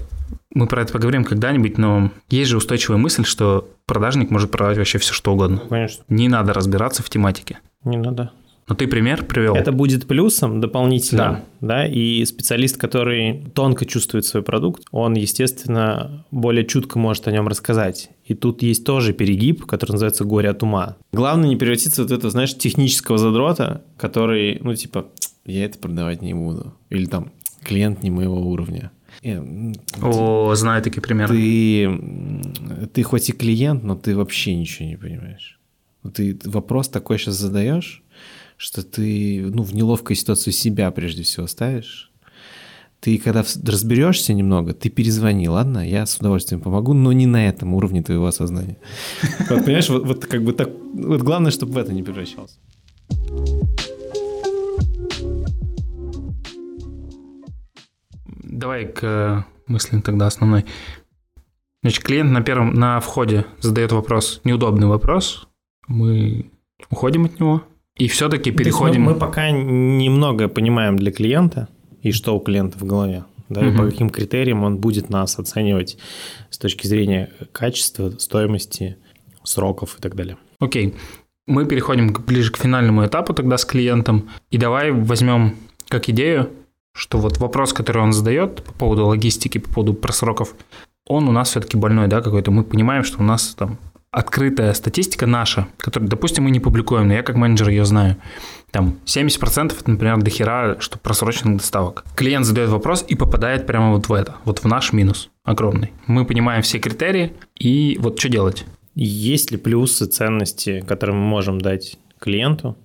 мы 0.54 0.68
про 0.68 0.82
это 0.82 0.94
поговорим 0.94 1.24
когда-нибудь, 1.24 1.78
но 1.78 2.12
есть 2.30 2.50
же 2.50 2.58
устойчивая 2.58 2.98
мысль, 2.98 3.24
что 3.24 3.70
продажник 3.86 4.30
может 4.30 4.52
продавать 4.52 4.78
вообще 4.78 4.98
все, 4.98 5.14
что 5.14 5.34
угодно. 5.34 5.62
Конечно. 5.70 6.04
Не 6.10 6.28
надо 6.28 6.54
разбираться 6.54 7.04
в 7.04 7.10
тематике. 7.10 7.60
Не 7.84 7.98
надо. 7.98 8.32
Но 8.70 8.76
ты 8.76 8.88
пример 8.88 9.26
привел. 9.26 9.56
Это 9.56 9.72
будет 9.72 10.08
плюсом 10.08 10.62
дополнительно, 10.62 11.44
да. 11.60 11.68
да, 11.68 11.88
и 11.88 12.24
специалист, 12.24 12.78
который 12.78 13.44
тонко 13.56 13.88
чувствует 13.88 14.26
свой 14.26 14.44
продукт, 14.44 14.84
он, 14.92 15.16
естественно, 15.16 16.24
более 16.30 16.66
чутко 16.66 17.00
может 17.00 17.28
о 17.28 17.32
нем 17.32 17.48
рассказать. 17.48 18.12
И 18.26 18.36
тут 18.36 18.62
есть 18.62 18.86
тоже 18.86 19.14
перегиб, 19.14 19.66
который 19.66 19.94
называется 19.94 20.24
горе 20.24 20.50
от 20.50 20.62
ума. 20.62 20.98
Главное 21.12 21.50
не 21.50 21.56
превратиться 21.56 22.04
в 22.04 22.12
это, 22.12 22.30
знаешь, 22.30 22.56
технического 22.56 23.18
задрота, 23.18 23.82
который, 23.98 24.60
ну, 24.62 24.76
типа, 24.76 25.08
я 25.46 25.66
это 25.66 25.80
продавать 25.80 26.22
не 26.22 26.36
буду. 26.36 26.74
Или 26.92 27.06
там, 27.06 27.32
клиент 27.64 28.04
не 28.04 28.12
моего 28.12 28.40
уровня. 28.40 28.92
Э, 29.24 29.42
О, 30.02 30.54
знаю 30.54 30.84
такие 30.84 31.02
примеры. 31.02 31.34
Ты, 31.34 32.88
ты 32.94 33.02
хоть 33.02 33.30
и 33.30 33.32
клиент, 33.32 33.84
но 33.84 33.96
ты 33.96 34.16
вообще 34.16 34.56
ничего 34.56 34.88
не 34.88 34.96
понимаешь. 34.96 35.60
Ты 36.14 36.38
вопрос 36.46 36.88
такой 36.88 37.18
сейчас 37.18 37.36
задаешь, 37.36 38.04
что 38.60 38.84
ты 38.84 39.42
ну, 39.42 39.64
в 39.64 39.74
неловкую 39.74 40.18
ситуацию 40.18 40.52
себя 40.52 40.92
прежде 40.92 41.24
всего 41.24 41.48
ставишь. 41.48 42.12
Ты 43.00 43.18
когда 43.18 43.46
разберешься 43.66 44.34
немного, 44.34 44.74
ты 44.74 44.90
перезвони, 44.90 45.48
ладно? 45.48 45.88
Я 45.90 46.06
с 46.06 46.18
удовольствием 46.18 46.60
помогу, 46.60 46.94
но 46.94 47.14
не 47.14 47.26
на 47.26 47.48
этом 47.48 47.74
уровне 47.74 48.04
твоего 48.04 48.30
сознания. 48.32 48.78
Вот, 49.50 49.64
понимаешь, 49.64 49.88
вот, 49.88 50.06
вот 50.06 50.26
как 50.26 50.44
бы 50.44 50.52
так... 50.52 50.70
Вот 50.94 51.22
главное, 51.22 51.52
чтобы 51.52 51.72
в 51.72 51.78
это 51.78 51.94
не 51.94 52.04
превращался. 52.04 52.58
Давай 58.44 58.88
к 58.88 59.46
мысли 59.68 60.02
тогда 60.02 60.28
основной. 60.28 60.66
Значит, 61.82 62.04
клиент 62.04 62.32
на 62.32 62.42
первом, 62.42 62.74
на 62.74 63.00
входе 63.00 63.46
задает 63.62 63.94
вопрос, 63.94 64.42
неудобный 64.44 64.88
вопрос, 64.88 65.48
мы 65.88 66.52
уходим 66.90 67.24
от 67.24 67.40
него, 67.40 67.64
и 68.00 68.08
все-таки 68.08 68.52
переходим... 68.52 69.04
Мы, 69.04 69.14
мы 69.14 69.20
пока 69.20 69.52
немного 69.52 70.48
понимаем 70.48 70.98
для 70.98 71.12
клиента 71.12 71.68
и 72.02 72.12
что 72.12 72.36
у 72.36 72.40
клиента 72.40 72.80
в 72.80 72.86
голове. 72.86 73.26
Да, 73.50 73.62
угу. 73.62 73.70
и 73.70 73.78
по 73.78 73.84
каким 73.84 74.10
критериям 74.10 74.64
он 74.64 74.78
будет 74.78 75.10
нас 75.10 75.38
оценивать 75.38 75.98
с 76.50 76.58
точки 76.58 76.88
зрения 76.88 77.32
качества, 77.52 78.12
стоимости, 78.18 78.98
сроков 79.44 79.98
и 80.00 80.02
так 80.02 80.16
далее. 80.16 80.38
Окей. 80.60 80.96
Мы 81.46 81.66
переходим 81.66 82.14
ближе 82.14 82.52
к 82.52 82.58
финальному 82.58 83.06
этапу 83.06 83.34
тогда 83.34 83.58
с 83.58 83.66
клиентом. 83.66 84.30
И 84.50 84.58
давай 84.58 84.92
возьмем 84.92 85.56
как 85.88 86.08
идею, 86.10 86.50
что 86.94 87.18
вот 87.18 87.38
вопрос, 87.40 87.74
который 87.74 88.02
он 88.02 88.14
задает 88.14 88.64
по 88.64 88.74
поводу 88.74 89.08
логистики, 89.08 89.58
по 89.58 89.70
поводу 89.74 89.94
просроков, 89.94 90.56
он 91.08 91.28
у 91.28 91.32
нас 91.32 91.50
все-таки 91.50 91.76
больной, 91.76 92.08
да, 92.08 92.22
какой-то. 92.22 92.52
Мы 92.52 92.64
понимаем, 92.64 93.04
что 93.04 93.20
у 93.20 93.24
нас 93.24 93.56
там 93.56 93.80
открытая 94.12 94.74
статистика 94.74 95.26
наша, 95.26 95.68
которую, 95.78 96.10
допустим, 96.10 96.46
мы 96.46 96.52
не 96.52 96.60
публикуем, 96.60 97.08
но 97.08 97.14
я 97.14 97.24
как 97.24 97.36
менеджер 97.36 97.70
ее 97.70 97.86
знаю. 97.86 98.18
Там 98.72 99.00
70% 99.06 99.74
это, 99.80 99.90
например, 99.90 100.22
дохера, 100.22 100.78
что 100.80 100.98
просроченных 100.98 101.58
доставок. 101.58 102.04
Клиент 102.16 102.46
задает 102.46 102.70
вопрос 102.70 103.06
и 103.08 103.16
попадает 103.16 103.68
прямо 103.68 103.92
вот 103.92 104.10
в 104.10 104.14
это, 104.14 104.36
вот 104.46 104.60
в 104.60 104.66
наш 104.66 104.94
минус 104.94 105.30
огромный. 105.44 105.94
Мы 106.08 106.26
понимаем 106.26 106.62
все 106.62 106.80
критерии, 106.80 107.34
и 107.56 107.98
вот 108.00 108.20
что 108.20 108.30
делать? 108.30 108.66
Есть 108.96 109.52
ли 109.52 109.58
плюсы, 109.58 110.06
ценности, 110.06 110.84
которые 110.88 111.16
мы 111.16 111.24
можем 111.24 111.62
дать 111.62 111.98
клиенту, 112.20 112.78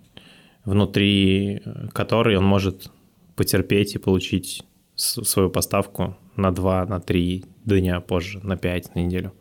внутри 0.64 1.62
которой 1.92 2.36
он 2.36 2.44
может 2.44 2.90
потерпеть 3.36 3.94
и 3.94 3.98
получить 3.98 4.62
свою 4.94 5.50
поставку 5.50 6.16
на 6.36 6.52
2, 6.52 6.86
на 6.86 7.00
3 7.00 7.44
дня 7.64 8.00
позже, 8.00 8.40
на 8.42 8.56
5, 8.56 8.94
на 8.94 9.00
неделю? 9.00 9.32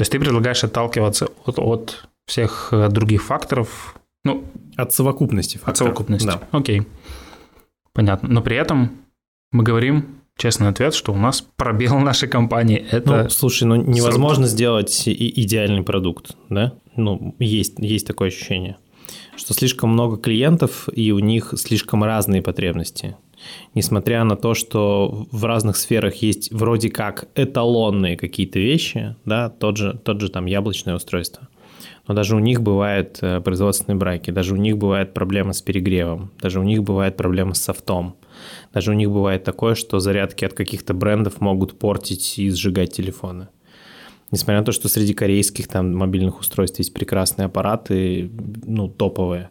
То 0.00 0.02
есть 0.02 0.12
ты 0.12 0.18
предлагаешь 0.18 0.64
отталкиваться 0.64 1.28
от, 1.44 1.58
от 1.58 2.08
всех 2.26 2.70
э, 2.72 2.88
других 2.88 3.22
факторов. 3.22 3.94
Ну, 4.24 4.44
от 4.74 4.94
совокупности 4.94 5.58
факторов. 5.58 5.72
От 5.72 5.76
совокупности, 5.76 6.26
да. 6.26 6.40
окей. 6.52 6.84
Понятно. 7.92 8.30
Но 8.30 8.40
при 8.40 8.56
этом 8.56 8.92
мы 9.52 9.62
говорим 9.62 10.06
честный 10.38 10.68
ответ, 10.68 10.94
что 10.94 11.12
у 11.12 11.16
нас 11.16 11.42
пробел 11.42 11.98
нашей 12.00 12.30
компании. 12.30 12.78
Это... 12.90 13.24
Ну, 13.24 13.28
слушай, 13.28 13.64
ну 13.64 13.76
невозможно 13.76 14.46
сделать 14.46 15.06
и 15.06 15.42
идеальный 15.42 15.82
продукт, 15.82 16.34
да? 16.48 16.72
Ну, 16.96 17.36
есть, 17.38 17.74
есть 17.78 18.06
такое 18.06 18.28
ощущение, 18.28 18.78
что 19.36 19.52
слишком 19.52 19.90
много 19.90 20.16
клиентов, 20.16 20.88
и 20.94 21.12
у 21.12 21.18
них 21.18 21.52
слишком 21.58 22.04
разные 22.04 22.40
потребности. 22.40 23.18
Несмотря 23.74 24.24
на 24.24 24.36
то, 24.36 24.54
что 24.54 25.26
в 25.30 25.44
разных 25.44 25.76
сферах 25.76 26.16
есть 26.16 26.52
вроде 26.52 26.90
как 26.90 27.28
эталонные 27.34 28.16
какие-то 28.16 28.58
вещи, 28.58 29.16
да, 29.24 29.48
тот 29.48 29.76
же, 29.76 29.98
тот 30.04 30.20
же 30.20 30.28
там 30.28 30.46
яблочное 30.46 30.94
устройство– 30.94 31.48
но 32.10 32.14
даже 32.14 32.34
у 32.34 32.40
них 32.40 32.60
бывают 32.60 33.18
э, 33.20 33.40
производственные 33.40 33.96
браки, 33.96 34.32
даже 34.32 34.54
у 34.54 34.56
них 34.56 34.76
бывает 34.76 35.14
проблема 35.14 35.52
с 35.52 35.62
перегревом, 35.62 36.32
даже 36.40 36.58
у 36.58 36.64
них 36.64 36.82
бывает 36.82 37.16
проблема 37.16 37.54
с 37.54 37.62
софтом. 37.62 38.16
Даже 38.72 38.90
у 38.90 38.94
них 38.94 39.10
бывает 39.12 39.44
такое, 39.44 39.76
что 39.76 40.00
зарядки 40.00 40.44
от 40.44 40.52
каких-то 40.52 40.92
брендов 40.92 41.40
могут 41.40 41.78
портить 41.78 42.36
и 42.38 42.50
сжигать 42.50 42.92
телефоны. 42.92 43.46
Несмотря 44.32 44.58
на 44.58 44.64
то, 44.64 44.72
что 44.72 44.88
среди 44.88 45.14
корейских 45.14 45.68
там 45.68 45.94
мобильных 45.94 46.40
устройств 46.40 46.80
есть 46.80 46.92
прекрасные 46.92 47.46
аппараты, 47.46 48.28
ну, 48.64 48.88
топовые. 48.88 49.50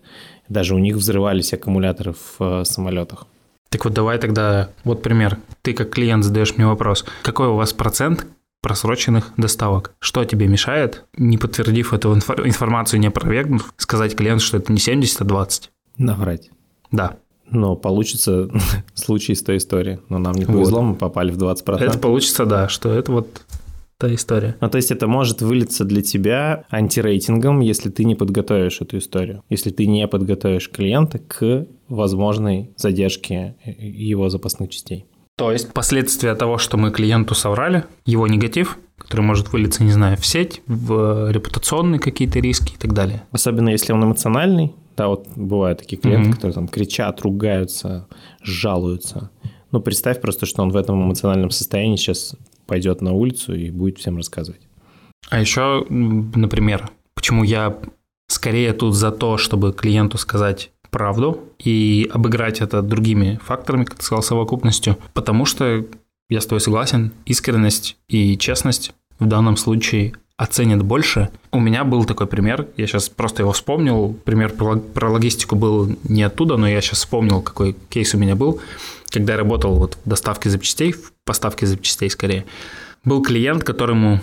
Даже 0.49 0.75
у 0.75 0.79
них 0.79 0.97
взрывались 0.97 1.53
аккумуляторы 1.53 2.11
в 2.11 2.35
э, 2.41 2.65
самолетах. 2.65 3.25
Так 3.69 3.85
вот 3.85 3.93
давай 3.93 4.17
тогда, 4.17 4.69
вот 4.83 5.01
пример. 5.01 5.37
Ты 5.61 5.73
как 5.73 5.91
клиент 5.91 6.23
задаешь 6.23 6.55
мне 6.57 6.65
вопрос. 6.65 7.05
Какой 7.21 7.47
у 7.47 7.55
вас 7.55 7.71
процент 7.73 8.25
просроченных 8.61 9.31
доставок. 9.37 9.93
Что 9.99 10.25
тебе 10.25 10.47
мешает, 10.47 11.05
не 11.15 11.37
подтвердив 11.37 11.93
эту 11.93 12.13
информацию, 12.13 12.99
не 12.99 13.07
опровергнув, 13.07 13.73
сказать 13.77 14.15
клиенту, 14.15 14.43
что 14.43 14.57
это 14.57 14.71
не 14.71 14.79
70, 14.79 15.21
а 15.21 15.25
20? 15.25 15.71
Наврать. 15.97 16.49
Да. 16.91 17.17
Но 17.49 17.75
получится 17.75 18.49
случай 18.93 19.33
из 19.33 19.43
той 19.43 19.57
истории. 19.57 19.99
Но 20.09 20.17
нам 20.17 20.33
не 20.33 20.45
повезло, 20.45 20.81
вот. 20.81 20.87
мы 20.87 20.95
попали 20.95 21.31
в 21.31 21.37
20%. 21.37 21.77
Это 21.77 21.97
получится, 21.97 22.45
да, 22.45 22.67
что 22.67 22.91
это 22.91 23.11
вот 23.11 23.41
та 23.99 24.13
история. 24.13 24.55
Ну, 24.61 24.69
то 24.69 24.77
есть 24.77 24.91
это 24.91 25.07
может 25.07 25.41
вылиться 25.41 25.83
для 25.83 26.01
тебя 26.01 26.63
антирейтингом, 26.71 27.59
если 27.59 27.89
ты 27.89 28.05
не 28.05 28.15
подготовишь 28.15 28.79
эту 28.79 28.97
историю. 28.97 29.43
Если 29.49 29.71
ты 29.71 29.85
не 29.87 30.07
подготовишь 30.07 30.71
клиента 30.71 31.19
к 31.19 31.67
возможной 31.89 32.71
задержке 32.77 33.55
его 33.65 34.29
запасных 34.29 34.69
частей. 34.69 35.05
То 35.35 35.51
есть 35.51 35.73
последствия 35.73 36.33
того, 36.35 36.57
что 36.57 36.77
мы 36.77 36.91
клиенту 36.91 37.35
соврали, 37.35 37.85
его 38.05 38.25
негатив, 38.27 38.77
который 38.97 39.21
может 39.21 39.51
вылиться, 39.51 39.83
не 39.83 39.91
знаю, 39.91 40.17
в 40.17 40.25
сеть, 40.25 40.61
в 40.67 41.29
репутационные 41.31 41.99
какие-то 41.99 42.39
риски 42.39 42.75
и 42.75 42.77
так 42.77 42.93
далее. 42.93 43.23
Особенно 43.31 43.69
если 43.69 43.91
он 43.91 44.03
эмоциональный. 44.03 44.75
Да, 44.95 45.07
вот 45.09 45.27
бывают 45.35 45.79
такие 45.79 45.97
клиенты, 45.97 46.29
mm-hmm. 46.29 46.33
которые 46.33 46.53
там 46.55 46.67
кричат, 46.67 47.21
ругаются, 47.21 48.07
жалуются. 48.41 49.29
Ну, 49.71 49.81
представь 49.81 50.19
просто, 50.19 50.45
что 50.45 50.61
он 50.61 50.71
в 50.71 50.77
этом 50.77 51.03
эмоциональном 51.03 51.51
состоянии 51.51 51.95
сейчас 51.95 52.35
пойдет 52.69 53.01
на 53.01 53.11
улицу 53.11 53.53
и 53.53 53.69
будет 53.71 53.97
всем 53.97 54.15
рассказывать. 54.15 54.61
А 55.29 55.41
еще, 55.41 55.85
например, 55.89 56.89
почему 57.15 57.43
я 57.43 57.77
скорее 58.27 58.71
тут 58.73 58.95
за 58.95 59.11
то, 59.11 59.37
чтобы 59.37 59.73
клиенту 59.73 60.17
сказать 60.17 60.71
правду 60.91 61.43
и 61.59 62.09
обыграть 62.13 62.61
это 62.61 62.81
другими 62.81 63.39
факторами, 63.43 63.83
как 63.83 63.95
ты 63.95 64.03
сказал, 64.03 64.23
совокупностью, 64.23 64.97
потому 65.13 65.45
что 65.45 65.85
я 66.29 66.41
с 66.41 66.45
тобой 66.45 66.61
согласен, 66.61 67.11
искренность 67.25 67.97
и 68.07 68.37
честность 68.37 68.93
в 69.19 69.25
данном 69.25 69.57
случае 69.57 70.13
оценят 70.37 70.83
больше. 70.83 71.29
У 71.51 71.59
меня 71.59 71.83
был 71.83 72.05
такой 72.05 72.27
пример, 72.27 72.67
я 72.77 72.87
сейчас 72.87 73.09
просто 73.09 73.43
его 73.43 73.51
вспомнил. 73.51 74.15
Пример 74.23 74.53
про 74.53 75.09
логистику 75.09 75.55
был 75.55 75.97
не 76.03 76.23
оттуда, 76.23 76.55
но 76.55 76.67
я 76.67 76.79
сейчас 76.81 76.99
вспомнил, 76.99 77.41
какой 77.41 77.75
кейс 77.89 78.13
у 78.13 78.17
меня 78.17 78.35
был. 78.35 78.61
Когда 79.11 79.33
я 79.33 79.37
работал 79.37 79.75
вот 79.75 79.97
в 80.03 80.09
доставке 80.09 80.49
запчастей, 80.49 80.91
в 80.91 81.11
поставке 81.25 81.65
запчастей 81.65 82.09
скорее, 82.09 82.45
был 83.03 83.21
клиент, 83.21 83.63
которому, 83.63 84.21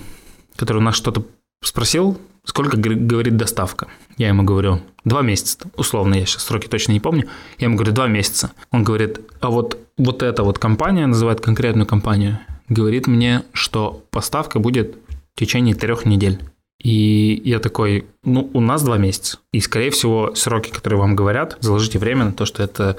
который 0.56 0.78
у 0.78 0.82
нас 0.82 0.94
что-то 0.94 1.24
спросил, 1.62 2.18
сколько 2.44 2.76
говорит 2.76 3.36
доставка. 3.36 3.88
Я 4.16 4.28
ему 4.28 4.44
говорю, 4.44 4.80
два 5.04 5.22
месяца, 5.22 5.68
условно, 5.76 6.14
я 6.14 6.26
сейчас 6.26 6.44
сроки 6.44 6.68
точно 6.68 6.92
не 6.92 7.00
помню. 7.00 7.28
Я 7.58 7.66
ему 7.66 7.76
говорю, 7.76 7.92
два 7.92 8.06
месяца. 8.06 8.52
Он 8.70 8.84
говорит, 8.84 9.20
а 9.40 9.50
вот, 9.50 9.78
вот 9.98 10.22
эта 10.22 10.42
вот 10.42 10.58
компания, 10.58 11.06
называет 11.06 11.40
конкретную 11.40 11.86
компанию, 11.86 12.38
говорит 12.68 13.06
мне, 13.06 13.42
что 13.52 14.04
поставка 14.10 14.58
будет 14.58 14.96
в 15.34 15.38
течение 15.38 15.74
трех 15.74 16.06
недель. 16.06 16.40
И 16.82 17.40
я 17.44 17.58
такой, 17.58 18.06
ну, 18.22 18.50
у 18.52 18.60
нас 18.60 18.82
два 18.82 18.96
месяца. 18.98 19.38
И, 19.52 19.60
скорее 19.60 19.90
всего, 19.90 20.34
сроки, 20.34 20.70
которые 20.70 21.00
вам 21.00 21.16
говорят, 21.16 21.56
заложите 21.60 21.98
время 21.98 22.26
на 22.26 22.32
то, 22.32 22.44
что 22.44 22.62
это 22.62 22.96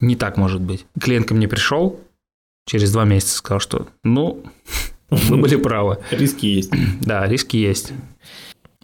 не 0.00 0.16
так 0.16 0.36
может 0.36 0.60
быть. 0.60 0.86
Клиент 1.00 1.26
ко 1.26 1.34
мне 1.34 1.48
пришел, 1.48 2.00
через 2.66 2.92
два 2.92 3.04
месяца 3.04 3.36
сказал, 3.36 3.60
что, 3.60 3.88
ну, 4.02 4.42
мы 5.10 5.36
были 5.36 5.56
правы. 5.56 5.98
Риски 6.10 6.46
есть. 6.46 6.72
Да, 7.00 7.26
риски 7.26 7.56
есть. 7.56 7.92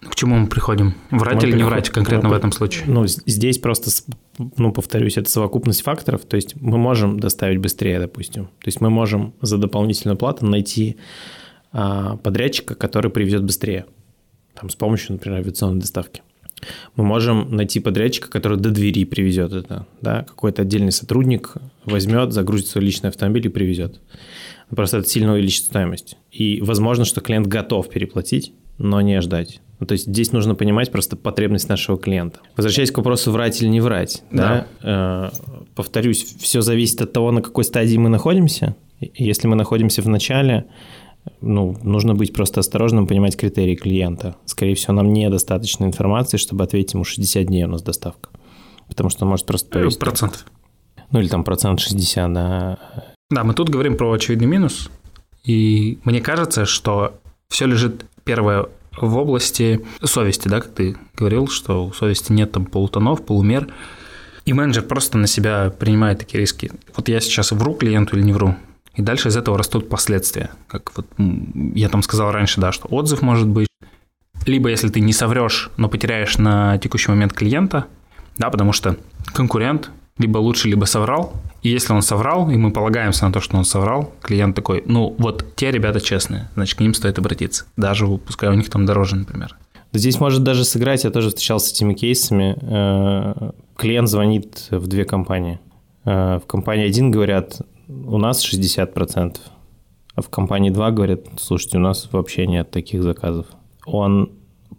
К 0.00 0.14
чему 0.14 0.36
мы 0.36 0.46
приходим? 0.46 0.94
Врать 1.10 1.42
мы 1.42 1.48
или 1.48 1.56
не 1.56 1.64
врать 1.64 1.88
конкретно 1.88 2.28
мы, 2.28 2.34
в 2.34 2.38
этом 2.38 2.52
случае? 2.52 2.84
Ну, 2.86 3.06
здесь 3.06 3.58
просто, 3.58 3.90
ну, 4.38 4.72
повторюсь, 4.72 5.16
это 5.16 5.30
совокупность 5.30 5.82
факторов. 5.82 6.24
То 6.26 6.36
есть 6.36 6.54
мы 6.60 6.78
можем 6.78 7.18
доставить 7.18 7.58
быстрее, 7.58 7.98
допустим. 7.98 8.46
То 8.46 8.66
есть 8.66 8.80
мы 8.80 8.90
можем 8.90 9.34
за 9.40 9.56
дополнительную 9.58 10.16
плату 10.16 10.44
найти 10.46 10.96
а, 11.72 12.16
подрядчика, 12.18 12.74
который 12.74 13.10
привезет 13.10 13.42
быстрее. 13.42 13.86
Там, 14.54 14.70
с 14.70 14.76
помощью, 14.76 15.12
например, 15.12 15.40
авиационной 15.40 15.80
доставки. 15.80 16.22
Мы 16.96 17.04
можем 17.04 17.54
найти 17.54 17.80
подрядчика, 17.80 18.28
который 18.28 18.58
до 18.58 18.70
двери 18.70 19.04
привезет 19.04 19.52
это. 19.52 19.86
Да? 20.00 20.22
Какой-то 20.22 20.62
отдельный 20.62 20.92
сотрудник 20.92 21.54
возьмет, 21.84 22.32
загрузит 22.32 22.68
свой 22.68 22.84
личный 22.84 23.10
автомобиль 23.10 23.46
и 23.46 23.50
привезет. 23.50 24.00
Просто 24.70 24.98
это 24.98 25.08
сильно 25.08 25.34
увеличит 25.34 25.64
стоимость. 25.64 26.16
И 26.32 26.60
возможно, 26.60 27.04
что 27.04 27.20
клиент 27.20 27.46
готов 27.46 27.88
переплатить, 27.88 28.52
но 28.78 29.00
не 29.00 29.20
ждать. 29.20 29.60
Ну, 29.78 29.86
то 29.86 29.92
есть 29.92 30.06
здесь 30.06 30.32
нужно 30.32 30.54
понимать 30.54 30.90
просто 30.90 31.16
потребность 31.16 31.68
нашего 31.68 31.98
клиента. 31.98 32.40
Возвращаясь 32.56 32.90
к 32.90 32.96
вопросу, 32.96 33.30
врать 33.30 33.60
или 33.60 33.68
не 33.68 33.80
врать. 33.80 34.22
Да. 34.30 34.66
Да? 34.82 35.30
Э, 35.32 35.64
повторюсь, 35.74 36.22
все 36.40 36.62
зависит 36.62 37.00
от 37.02 37.12
того, 37.12 37.30
на 37.30 37.42
какой 37.42 37.64
стадии 37.64 37.96
мы 37.96 38.08
находимся. 38.08 38.74
Если 39.00 39.46
мы 39.46 39.56
находимся 39.56 40.00
в 40.00 40.08
начале, 40.08 40.64
ну, 41.40 41.76
нужно 41.82 42.14
быть 42.14 42.32
просто 42.32 42.60
осторожным, 42.60 43.06
понимать 43.06 43.36
критерии 43.36 43.74
клиента. 43.74 44.36
Скорее 44.44 44.74
всего, 44.74 44.94
нам 44.94 45.12
недостаточно 45.12 45.84
информации, 45.84 46.36
чтобы 46.36 46.64
ответить 46.64 46.94
ему 46.94 47.04
60 47.04 47.46
дней 47.46 47.64
у 47.64 47.68
нас 47.68 47.82
доставка. 47.82 48.30
Потому 48.88 49.10
что 49.10 49.24
он 49.24 49.30
может 49.30 49.46
просто 49.46 49.68
повесить. 49.68 49.98
Процент. 49.98 50.46
Ну, 51.10 51.20
или 51.20 51.28
там 51.28 51.44
процент 51.44 51.80
60, 51.80 52.32
да. 52.32 52.78
Да, 53.30 53.44
мы 53.44 53.54
тут 53.54 53.68
говорим 53.68 53.96
про 53.96 54.12
очевидный 54.12 54.46
минус. 54.46 54.90
И 55.44 55.98
мне 56.04 56.20
кажется, 56.20 56.64
что 56.64 57.18
все 57.48 57.66
лежит 57.66 58.04
первое 58.24 58.66
в 59.00 59.16
области 59.16 59.84
совести, 60.02 60.48
да, 60.48 60.60
как 60.60 60.72
ты 60.72 60.96
говорил, 61.16 61.48
что 61.48 61.86
у 61.86 61.92
совести 61.92 62.32
нет 62.32 62.52
там 62.52 62.64
полутонов, 62.64 63.24
полумер, 63.24 63.72
и 64.44 64.52
менеджер 64.52 64.82
просто 64.84 65.18
на 65.18 65.26
себя 65.26 65.70
принимает 65.70 66.20
такие 66.20 66.40
риски. 66.40 66.70
Вот 66.96 67.08
я 67.08 67.20
сейчас 67.20 67.52
вру 67.52 67.74
клиенту 67.74 68.16
или 68.16 68.24
не 68.24 68.32
вру, 68.32 68.56
и 68.96 69.02
дальше 69.02 69.28
из 69.28 69.36
этого 69.36 69.58
растут 69.58 69.88
последствия. 69.88 70.50
Как 70.66 70.92
вот 70.96 71.06
я 71.74 71.88
там 71.88 72.02
сказал 72.02 72.32
раньше, 72.32 72.60
да, 72.60 72.72
что 72.72 72.88
отзыв 72.88 73.22
может 73.22 73.46
быть. 73.46 73.68
Либо 74.46 74.70
если 74.70 74.88
ты 74.88 75.00
не 75.00 75.12
соврешь, 75.12 75.70
но 75.76 75.88
потеряешь 75.88 76.38
на 76.38 76.78
текущий 76.78 77.10
момент 77.10 77.32
клиента, 77.32 77.86
да, 78.38 78.50
потому 78.50 78.72
что 78.72 78.96
конкурент 79.34 79.90
либо 80.18 80.38
лучше, 80.38 80.68
либо 80.68 80.84
соврал. 80.86 81.34
И 81.62 81.68
если 81.68 81.92
он 81.92 82.00
соврал, 82.00 82.48
и 82.50 82.56
мы 82.56 82.70
полагаемся 82.70 83.26
на 83.26 83.32
то, 83.32 83.40
что 83.40 83.56
он 83.56 83.64
соврал, 83.64 84.14
клиент 84.22 84.56
такой, 84.56 84.82
ну 84.86 85.14
вот 85.18 85.54
те 85.56 85.70
ребята 85.70 86.00
честные, 86.00 86.48
значит, 86.54 86.78
к 86.78 86.80
ним 86.80 86.94
стоит 86.94 87.18
обратиться. 87.18 87.66
Даже 87.76 88.06
пускай 88.06 88.48
у 88.48 88.54
них 88.54 88.70
там 88.70 88.86
дороже, 88.86 89.16
например. 89.16 89.56
Здесь 89.92 90.20
может 90.20 90.42
даже 90.42 90.64
сыграть, 90.64 91.04
я 91.04 91.10
тоже 91.10 91.28
встречался 91.28 91.68
с 91.68 91.72
этими 91.72 91.94
кейсами. 91.94 92.56
Э, 92.60 93.50
клиент 93.76 94.08
звонит 94.08 94.68
в 94.70 94.86
две 94.86 95.04
компании. 95.04 95.58
Э, 96.04 96.38
в 96.42 96.46
компании 96.46 96.86
один 96.86 97.10
говорят, 97.10 97.60
у 97.88 98.18
нас 98.18 98.44
60%, 98.44 99.36
а 100.14 100.22
в 100.22 100.28
компании 100.28 100.70
2 100.70 100.90
говорят, 100.90 101.20
слушайте, 101.38 101.78
у 101.78 101.80
нас 101.80 102.08
вообще 102.12 102.46
нет 102.46 102.70
таких 102.70 103.02
заказов. 103.02 103.46
Он 103.84 104.32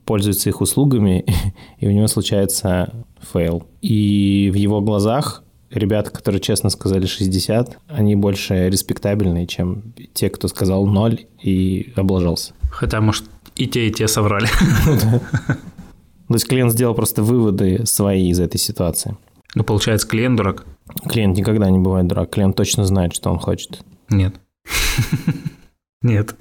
пользуется 0.06 0.50
их 0.50 0.62
услугами, 0.62 1.26
и 1.80 1.88
у 1.88 1.92
него 1.92 2.08
случается 2.08 3.06
fail. 3.34 3.64
И 3.82 4.50
в 4.54 4.56
его 4.56 4.82
глазах 4.82 5.44
ребята, 5.70 6.12
которые 6.12 6.42
честно 6.42 6.70
сказали 6.70 7.06
60, 7.06 7.78
они 7.88 8.16
больше 8.16 8.70
респектабельные, 8.70 9.48
чем 9.48 9.94
те, 10.14 10.30
кто 10.30 10.48
сказал 10.48 10.86
0 10.86 11.26
и 11.42 11.94
облажался. 11.96 12.54
Хотя, 12.70 13.02
может, 13.02 13.26
и 13.56 13.68
те, 13.68 13.88
и 13.88 13.92
те 13.92 14.08
соврали. 14.08 14.48
То 16.28 16.34
есть 16.34 16.48
клиент 16.48 16.74
сделал 16.74 16.94
просто 16.94 17.24
выводы 17.24 17.86
свои 17.86 18.30
из 18.30 18.40
этой 18.40 18.58
ситуации. 18.58 19.18
Ну, 19.58 19.64
получается, 19.64 20.08
клиент 20.08 20.38
дурак? 20.38 20.66
Клиент 21.10 21.36
никогда 21.36 21.68
не 21.72 21.80
бывает 21.80 22.06
дурак. 22.06 22.30
Клиент 22.30 22.56
точно 22.56 22.86
знает, 22.86 23.16
что 23.16 23.32
он 23.32 23.40
хочет. 23.40 23.80
Нет. 24.08 24.36
Нет. 26.04 26.36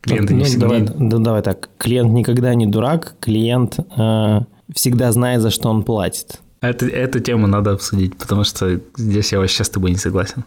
Клиенты 0.00 0.34
ну, 0.34 0.40
не 0.40 0.44
всегда... 0.44 0.66
давай, 0.66 0.82
да, 0.82 1.18
давай 1.18 1.42
так. 1.42 1.70
Клиент 1.78 2.10
никогда 2.10 2.54
не 2.54 2.66
дурак, 2.66 3.14
клиент 3.20 3.78
э, 3.96 4.40
всегда 4.74 5.12
знает, 5.12 5.40
за 5.40 5.50
что 5.50 5.68
он 5.68 5.84
платит. 5.84 6.40
Это, 6.60 6.86
эту 6.86 7.20
тему 7.20 7.46
надо 7.46 7.70
обсудить, 7.74 8.16
потому 8.16 8.42
что 8.42 8.80
здесь 8.96 9.30
я 9.30 9.38
вообще 9.38 9.62
с 9.62 9.70
тобой 9.70 9.92
не 9.92 9.96
согласен. 9.96 10.42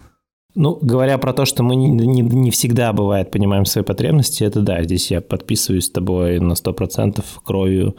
Ну, 0.53 0.77
говоря 0.81 1.17
про 1.17 1.31
то, 1.31 1.45
что 1.45 1.63
мы 1.63 1.77
не, 1.77 1.89
не, 1.91 2.21
не 2.21 2.51
всегда, 2.51 2.91
бывает, 2.91 3.31
понимаем 3.31 3.63
свои 3.63 3.85
потребности, 3.85 4.43
это 4.43 4.59
да, 4.59 4.83
здесь 4.83 5.11
я 5.11 5.21
подписываюсь 5.21 5.85
с 5.85 5.91
тобой 5.91 6.39
на 6.41 6.53
100% 6.53 7.23
кровью. 7.45 7.95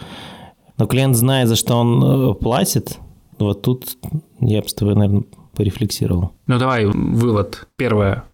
Но 0.76 0.86
клиент 0.86 1.16
знает, 1.16 1.48
за 1.48 1.56
что 1.56 1.76
он 1.76 2.04
э, 2.04 2.34
платит, 2.34 2.98
вот 3.38 3.62
тут 3.62 3.96
я 4.40 4.62
бы 4.62 4.68
с 4.68 4.74
тобой, 4.74 4.94
наверное, 4.94 5.24
порефлексировал. 5.54 6.32
Ну, 6.46 6.58
давай 6.58 6.86
вывод. 6.86 7.66
Первое, 7.76 8.24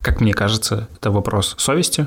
как 0.00 0.20
мне 0.20 0.32
кажется, 0.32 0.88
это 0.94 1.10
вопрос 1.10 1.54
совести. 1.58 2.06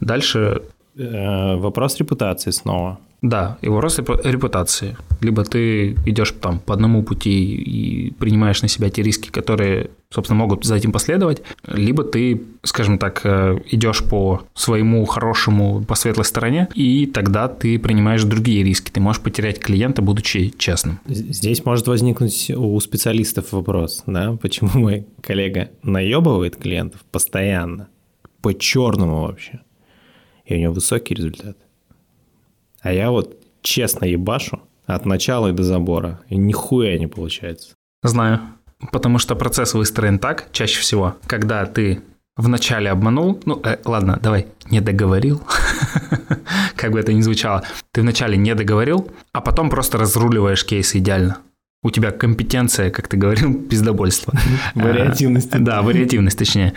Дальше... 0.00 0.62
Э, 0.96 1.56
вопрос 1.56 1.96
репутации 1.98 2.50
снова. 2.50 3.00
Да, 3.24 3.56
и 3.62 3.68
вопрос 3.68 3.98
репутации. 3.98 4.98
Либо 5.22 5.44
ты 5.44 5.92
идешь 6.04 6.34
там 6.42 6.58
по 6.58 6.74
одному 6.74 7.02
пути 7.02 7.54
и 7.54 8.10
принимаешь 8.10 8.60
на 8.60 8.68
себя 8.68 8.90
те 8.90 9.02
риски, 9.02 9.30
которые, 9.30 9.92
собственно, 10.10 10.38
могут 10.38 10.66
за 10.66 10.74
этим 10.74 10.92
последовать, 10.92 11.40
либо 11.66 12.04
ты, 12.04 12.42
скажем 12.64 12.98
так, 12.98 13.22
э, 13.24 13.60
идешь 13.70 14.04
по 14.04 14.42
своему 14.52 15.06
хорошему, 15.06 15.82
по 15.88 15.94
светлой 15.94 16.26
стороне, 16.26 16.68
и 16.74 17.06
тогда 17.06 17.48
ты 17.48 17.78
принимаешь 17.78 18.24
другие 18.24 18.62
риски. 18.62 18.90
Ты 18.90 19.00
можешь 19.00 19.22
потерять 19.22 19.58
клиента, 19.58 20.02
будучи 20.02 20.52
честным. 20.58 21.00
Здесь 21.06 21.64
может 21.64 21.86
возникнуть 21.86 22.50
у 22.50 22.78
специалистов 22.78 23.52
вопрос, 23.52 24.02
да, 24.06 24.36
почему 24.36 24.68
мой 24.74 25.06
коллега 25.22 25.70
наебывает 25.82 26.56
клиентов 26.56 27.00
постоянно, 27.10 27.88
по-черному 28.42 29.22
вообще, 29.22 29.60
и 30.44 30.56
у 30.56 30.58
него 30.58 30.74
высокий 30.74 31.14
результат. 31.14 31.56
А 32.84 32.92
я 32.92 33.10
вот 33.10 33.36
честно 33.62 34.04
ебашу 34.04 34.60
от 34.86 35.06
начала 35.06 35.48
и 35.48 35.52
до 35.52 35.64
забора, 35.64 36.20
и 36.28 36.36
нихуя 36.36 36.98
не 36.98 37.06
получается. 37.06 37.74
Знаю. 38.02 38.40
Потому 38.92 39.18
что 39.18 39.34
процесс 39.34 39.72
выстроен 39.72 40.18
так, 40.18 40.48
чаще 40.52 40.78
всего, 40.80 41.16
когда 41.26 41.64
ты 41.64 42.02
вначале 42.36 42.90
обманул, 42.90 43.40
ну 43.46 43.58
э, 43.64 43.78
ладно, 43.86 44.18
давай, 44.22 44.48
не 44.70 44.82
договорил, 44.82 45.42
как 46.76 46.92
бы 46.92 47.00
это 47.00 47.14
ни 47.14 47.22
звучало, 47.22 47.62
ты 47.90 48.02
вначале 48.02 48.36
не 48.36 48.54
договорил, 48.54 49.10
а 49.32 49.40
потом 49.40 49.70
просто 49.70 49.96
разруливаешь 49.96 50.66
кейс 50.66 50.94
идеально. 50.94 51.38
У 51.82 51.90
тебя 51.90 52.10
компетенция, 52.10 52.90
как 52.90 53.08
ты 53.08 53.16
говорил, 53.16 53.54
пиздобольство. 53.70 54.34
Вариативность. 54.74 55.50
Да, 55.50 55.80
вариативность, 55.80 56.38
точнее. 56.38 56.74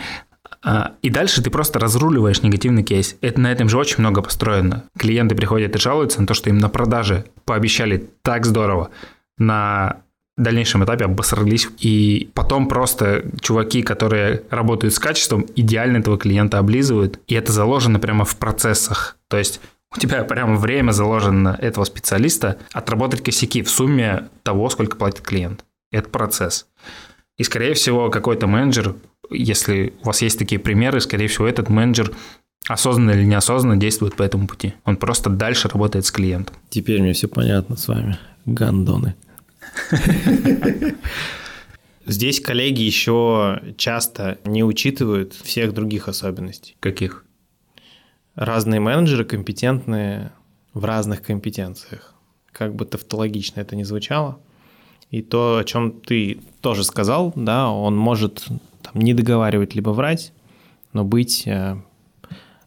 А, 0.62 0.94
и 1.02 1.10
дальше 1.10 1.42
ты 1.42 1.50
просто 1.50 1.78
разруливаешь 1.78 2.42
негативный 2.42 2.82
кейс. 2.82 3.16
Это 3.20 3.40
на 3.40 3.52
этом 3.52 3.68
же 3.68 3.78
очень 3.78 4.00
много 4.00 4.22
построено. 4.22 4.84
Клиенты 4.98 5.34
приходят 5.34 5.74
и 5.74 5.78
жалуются 5.78 6.20
на 6.20 6.26
то, 6.26 6.34
что 6.34 6.50
им 6.50 6.58
на 6.58 6.68
продаже 6.68 7.24
пообещали 7.44 8.08
так 8.22 8.44
здорово, 8.44 8.90
на 9.38 10.02
дальнейшем 10.36 10.84
этапе 10.84 11.04
обосрались. 11.04 11.68
И 11.78 12.30
потом 12.34 12.68
просто 12.68 13.24
чуваки, 13.40 13.82
которые 13.82 14.44
работают 14.50 14.94
с 14.94 14.98
качеством, 14.98 15.46
идеально 15.56 15.98
этого 15.98 16.16
клиента 16.16 16.58
облизывают. 16.58 17.20
И 17.26 17.34
это 17.34 17.52
заложено 17.52 17.98
прямо 17.98 18.24
в 18.24 18.36
процессах. 18.36 19.16
То 19.28 19.36
есть 19.36 19.60
у 19.94 19.98
тебя 19.98 20.22
прямо 20.24 20.56
время 20.56 20.92
заложено 20.92 21.56
этого 21.60 21.84
специалиста 21.84 22.58
отработать 22.72 23.22
косяки 23.22 23.62
в 23.62 23.70
сумме 23.70 24.28
того, 24.42 24.70
сколько 24.70 24.96
платит 24.96 25.22
клиент. 25.22 25.64
Это 25.90 26.08
процесс. 26.08 26.66
И, 27.38 27.44
скорее 27.44 27.74
всего, 27.74 28.10
какой-то 28.10 28.46
менеджер 28.46 28.96
если 29.30 29.94
у 30.02 30.06
вас 30.06 30.22
есть 30.22 30.38
такие 30.38 30.58
примеры, 30.58 31.00
скорее 31.00 31.28
всего, 31.28 31.46
этот 31.46 31.68
менеджер 31.68 32.14
осознанно 32.68 33.12
или 33.12 33.24
неосознанно 33.24 33.78
действует 33.78 34.16
по 34.16 34.22
этому 34.22 34.46
пути. 34.46 34.74
Он 34.84 34.96
просто 34.96 35.30
дальше 35.30 35.68
работает 35.68 36.04
с 36.06 36.10
клиентом. 36.10 36.56
Теперь 36.70 37.00
мне 37.00 37.12
все 37.12 37.28
понятно 37.28 37.76
с 37.76 37.88
вами. 37.88 38.18
Гандоны. 38.44 39.14
Здесь 42.06 42.40
коллеги 42.40 42.82
еще 42.82 43.60
часто 43.76 44.38
не 44.44 44.64
учитывают 44.64 45.34
всех 45.34 45.74
других 45.74 46.08
особенностей. 46.08 46.74
Каких? 46.80 47.24
Разные 48.34 48.80
менеджеры 48.80 49.24
компетентные 49.24 50.32
в 50.72 50.84
разных 50.84 51.22
компетенциях. 51.22 52.14
Как 52.52 52.74
бы 52.74 52.86
тавтологично 52.86 53.60
это 53.60 53.76
ни 53.76 53.82
звучало. 53.82 54.38
И 55.10 55.22
то, 55.22 55.58
о 55.58 55.64
чем 55.64 55.92
ты 55.92 56.40
тоже 56.60 56.84
сказал, 56.84 57.32
да, 57.34 57.70
он 57.70 57.96
может 57.96 58.46
там, 58.92 59.02
не 59.02 59.14
договаривать 59.14 59.74
либо 59.74 59.90
врать, 59.90 60.32
но 60.92 61.04
быть 61.04 61.46
э, 61.46 61.76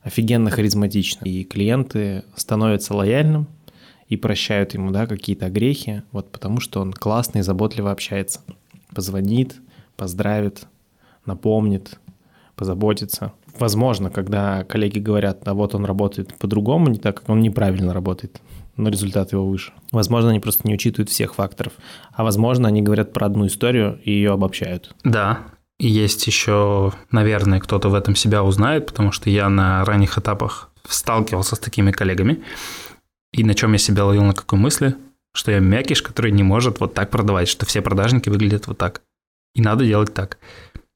офигенно 0.04 0.50
харизматичным. 0.50 1.26
И 1.26 1.44
клиенты 1.44 2.24
становятся 2.36 2.96
лояльным 2.96 3.48
и 4.08 4.18
прощают 4.18 4.74
ему 4.74 4.92
да, 4.92 5.08
какие-то 5.08 5.50
грехи, 5.50 6.02
вот 6.12 6.32
потому 6.32 6.60
что 6.60 6.82
он 6.82 6.94
классно 6.94 7.40
и 7.40 7.44
заботливо 7.44 7.92
общается. 7.92 8.42
Позвонит, 8.94 9.56
поздравит, 9.96 10.68
напомнит, 11.26 12.00
позаботится. 12.56 13.34
Возможно, 13.58 14.10
когда 14.10 14.64
коллеги 14.64 15.00
говорят, 15.00 15.48
а 15.48 15.54
вот 15.54 15.76
он 15.76 15.86
работает 15.86 16.34
по-другому, 16.36 16.90
не 16.90 17.00
так, 17.00 17.20
как 17.20 17.30
он 17.30 17.42
неправильно 17.42 17.94
работает, 17.94 18.42
но 18.76 18.90
результат 18.90 19.32
его 19.32 19.46
выше. 19.46 19.74
Возможно, 19.92 20.30
они 20.30 20.40
просто 20.40 20.68
не 20.68 20.74
учитывают 20.74 21.10
всех 21.10 21.36
факторов. 21.36 21.74
А 22.12 22.24
возможно, 22.24 22.68
они 22.68 22.82
говорят 22.82 23.14
про 23.14 23.28
одну 23.28 23.48
историю 23.48 24.00
и 24.04 24.12
ее 24.12 24.32
обобщают. 24.32 24.96
Да, 25.04 25.40
есть 25.88 26.28
еще, 26.28 26.94
наверное, 27.12 27.60
кто-то 27.60 27.90
в 27.90 27.96
этом 27.96 28.16
себя 28.16 28.44
узнает, 28.44 28.86
потому 28.86 29.12
что 29.12 29.30
я 29.30 29.50
на 29.50 29.84
ранних 29.84 30.18
этапах 30.18 30.70
сталкивался 30.88 31.56
с 31.56 31.60
такими 31.60 31.92
коллегами. 31.92 32.44
И 33.34 33.44
на 33.44 33.54
чем 33.56 33.74
я 33.74 33.78
себя 33.78 34.06
ловил, 34.06 34.24
на 34.24 34.34
какой 34.34 34.60
мысли? 34.60 34.96
Что 35.34 35.52
я 35.52 35.60
мякиш, 35.60 36.02
который 36.02 36.32
не 36.32 36.44
может 36.44 36.80
вот 36.80 36.94
так 36.94 37.10
продавать, 37.10 37.48
что 37.48 37.66
все 37.66 37.82
продажники 37.82 38.30
выглядят 38.30 38.68
вот 38.68 38.78
так. 38.78 39.02
И 39.56 39.62
надо 39.62 39.86
делать 39.86 40.14
так. 40.14 40.38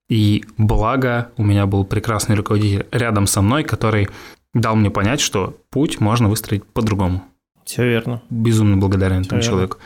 И 0.10 0.46
благо 0.58 1.32
у 1.38 1.44
меня 1.44 1.66
был 1.66 1.84
прекрасный 1.84 2.36
руководитель 2.36 2.86
рядом 2.92 3.26
со 3.26 3.42
мной, 3.42 3.64
который 3.64 4.10
дал 4.54 4.76
мне 4.76 4.92
понять, 4.92 5.20
что 5.20 5.58
путь 5.72 6.00
можно 6.00 6.30
выстроить 6.30 6.64
по-другому. 6.64 7.24
Все 7.64 7.88
верно. 7.88 8.22
Безумно 8.30 8.78
благодарен 8.78 9.22
этому 9.22 9.42
человеку. 9.42 9.78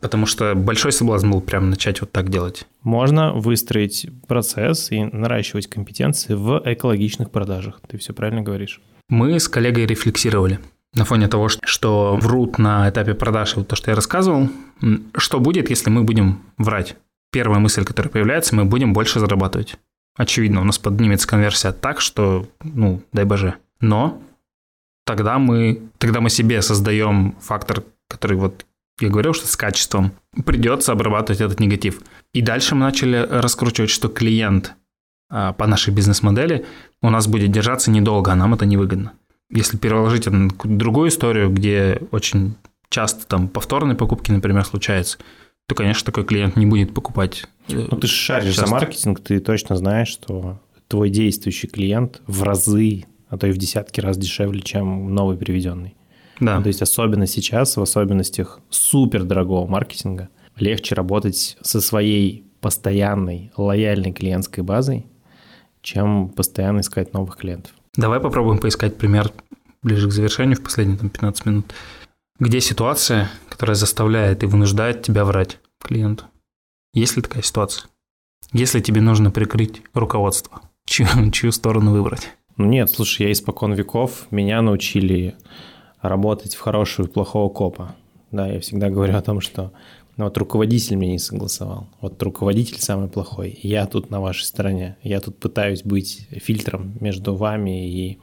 Потому 0.00 0.26
что 0.26 0.54
большой 0.54 0.92
соблазн 0.92 1.30
был 1.30 1.40
прям 1.40 1.70
начать 1.70 2.00
вот 2.00 2.12
так 2.12 2.28
делать. 2.28 2.66
Можно 2.82 3.32
выстроить 3.32 4.08
процесс 4.26 4.90
и 4.92 5.04
наращивать 5.04 5.68
компетенции 5.68 6.34
в 6.34 6.62
экологичных 6.64 7.30
продажах. 7.30 7.80
Ты 7.88 7.98
все 7.98 8.12
правильно 8.12 8.42
говоришь. 8.42 8.80
Мы 9.08 9.38
с 9.40 9.48
коллегой 9.48 9.86
рефлексировали 9.86 10.60
на 10.94 11.04
фоне 11.04 11.28
того, 11.28 11.48
что 11.48 12.18
врут 12.20 12.58
на 12.58 12.88
этапе 12.88 13.14
продаж, 13.14 13.56
вот 13.56 13.68
то, 13.68 13.76
что 13.76 13.90
я 13.90 13.94
рассказывал. 13.94 14.48
Что 15.16 15.40
будет, 15.40 15.70
если 15.70 15.90
мы 15.90 16.02
будем 16.02 16.42
врать? 16.58 16.96
Первая 17.32 17.60
мысль, 17.60 17.84
которая 17.84 18.10
появляется, 18.10 18.56
мы 18.56 18.64
будем 18.64 18.92
больше 18.92 19.20
зарабатывать. 19.20 19.76
Очевидно, 20.16 20.60
у 20.60 20.64
нас 20.64 20.78
поднимется 20.78 21.28
конверсия 21.28 21.72
так, 21.72 22.00
что, 22.00 22.48
ну, 22.62 23.02
дай 23.12 23.24
боже. 23.24 23.54
Но 23.80 24.20
тогда 25.06 25.38
мы, 25.38 25.82
тогда 25.98 26.20
мы 26.20 26.28
себе 26.28 26.60
создаем 26.60 27.36
фактор, 27.40 27.84
который 28.08 28.36
вот 28.36 28.66
я 29.00 29.08
говорил, 29.08 29.32
что 29.32 29.46
с 29.46 29.56
качеством 29.56 30.12
придется 30.44 30.92
обрабатывать 30.92 31.40
этот 31.40 31.60
негатив. 31.60 32.00
И 32.32 32.42
дальше 32.42 32.74
мы 32.74 32.82
начали 32.82 33.16
раскручивать, 33.16 33.90
что 33.90 34.08
клиент 34.08 34.74
а, 35.30 35.52
по 35.52 35.66
нашей 35.66 35.94
бизнес-модели 35.94 36.66
у 37.02 37.10
нас 37.10 37.26
будет 37.26 37.50
держаться 37.50 37.90
недолго, 37.90 38.32
а 38.32 38.36
нам 38.36 38.54
это 38.54 38.66
невыгодно. 38.66 39.12
Если 39.50 39.76
переложить 39.76 40.26
это 40.26 40.36
на 40.36 40.50
другую 40.64 41.08
историю, 41.08 41.50
где 41.50 42.00
очень 42.10 42.54
часто 42.88 43.26
там 43.26 43.48
повторные 43.48 43.96
покупки, 43.96 44.30
например, 44.30 44.64
случаются, 44.64 45.18
то, 45.66 45.74
конечно, 45.74 46.04
такой 46.04 46.24
клиент 46.24 46.56
не 46.56 46.66
будет 46.66 46.92
покупать. 46.94 47.46
Э, 47.68 47.86
ну, 47.90 47.96
ты 47.96 48.06
шаришь 48.08 48.54
часто. 48.54 48.66
за 48.66 48.72
маркетинг, 48.72 49.20
ты 49.20 49.38
точно 49.38 49.76
знаешь, 49.76 50.08
что 50.08 50.60
твой 50.88 51.10
действующий 51.10 51.68
клиент 51.68 52.20
в 52.26 52.42
разы, 52.42 53.04
а 53.28 53.38
то 53.38 53.46
и 53.46 53.52
в 53.52 53.58
десятки 53.58 54.00
раз 54.00 54.18
дешевле, 54.18 54.60
чем 54.60 55.14
новый 55.14 55.36
приведенный. 55.36 55.94
Да. 56.40 56.56
Ну, 56.56 56.62
то 56.62 56.68
есть 56.68 56.82
особенно 56.82 57.26
сейчас, 57.26 57.76
в 57.76 57.82
особенностях 57.82 58.60
супер 58.70 59.24
дорогого 59.24 59.66
маркетинга, 59.66 60.28
легче 60.56 60.94
работать 60.94 61.56
со 61.60 61.80
своей 61.80 62.44
постоянной, 62.60 63.52
лояльной 63.56 64.12
клиентской 64.12 64.64
базой, 64.64 65.06
чем 65.82 66.30
постоянно 66.30 66.80
искать 66.80 67.12
новых 67.12 67.36
клиентов. 67.36 67.72
Давай 67.96 68.20
попробуем 68.20 68.58
поискать 68.58 68.96
пример 68.96 69.32
ближе 69.82 70.08
к 70.08 70.12
завершению 70.12 70.56
в 70.56 70.62
последние 70.62 70.98
там, 70.98 71.10
15 71.10 71.46
минут. 71.46 71.74
Где 72.38 72.60
ситуация, 72.60 73.30
которая 73.48 73.74
заставляет 73.74 74.42
и 74.42 74.46
вынуждает 74.46 75.02
тебя 75.02 75.24
врать 75.24 75.58
клиенту? 75.82 76.24
Есть 76.94 77.16
ли 77.16 77.22
такая 77.22 77.42
ситуация? 77.42 77.84
Если 78.52 78.80
тебе 78.80 79.00
нужно 79.00 79.30
прикрыть 79.30 79.82
руководство, 79.94 80.62
чью, 80.86 81.06
чью 81.32 81.52
сторону 81.52 81.92
выбрать? 81.92 82.30
Ну 82.56 82.66
нет, 82.66 82.90
слушай, 82.90 83.26
я 83.26 83.32
испокон 83.32 83.72
веков, 83.72 84.26
меня 84.30 84.60
научили 84.60 85.34
работать 86.02 86.54
в 86.54 86.60
хорошего 86.60 87.06
и 87.06 87.10
плохого 87.10 87.48
копа. 87.48 87.94
Да, 88.30 88.46
я 88.46 88.60
всегда 88.60 88.90
говорю 88.90 89.16
о 89.16 89.22
том, 89.22 89.40
что 89.40 89.72
ну, 90.16 90.24
вот 90.24 90.36
руководитель 90.38 90.96
мне 90.96 91.12
не 91.12 91.18
согласовал. 91.18 91.88
Вот 92.00 92.22
руководитель 92.22 92.78
самый 92.78 93.08
плохой. 93.08 93.58
Я 93.62 93.86
тут 93.86 94.10
на 94.10 94.20
вашей 94.20 94.44
стороне. 94.44 94.96
Я 95.02 95.20
тут 95.20 95.38
пытаюсь 95.38 95.82
быть 95.82 96.28
фильтром 96.30 96.96
между 97.00 97.34
вами 97.34 97.88
и 97.90 98.18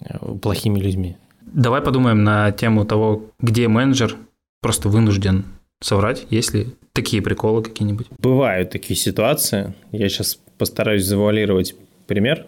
э, 0.00 0.34
плохими 0.40 0.78
людьми. 0.78 1.16
Давай 1.40 1.80
подумаем 1.80 2.24
на 2.24 2.52
тему 2.52 2.84
того, 2.84 3.30
где 3.40 3.68
менеджер 3.68 4.16
просто 4.60 4.88
вынужден 4.88 5.46
соврать, 5.80 6.26
если 6.30 6.74
такие 6.92 7.22
приколы 7.22 7.62
какие-нибудь. 7.62 8.08
Бывают 8.18 8.70
такие 8.70 8.96
ситуации. 8.96 9.74
Я 9.92 10.08
сейчас 10.08 10.38
постараюсь 10.58 11.04
завуалировать 11.04 11.74
пример. 12.06 12.46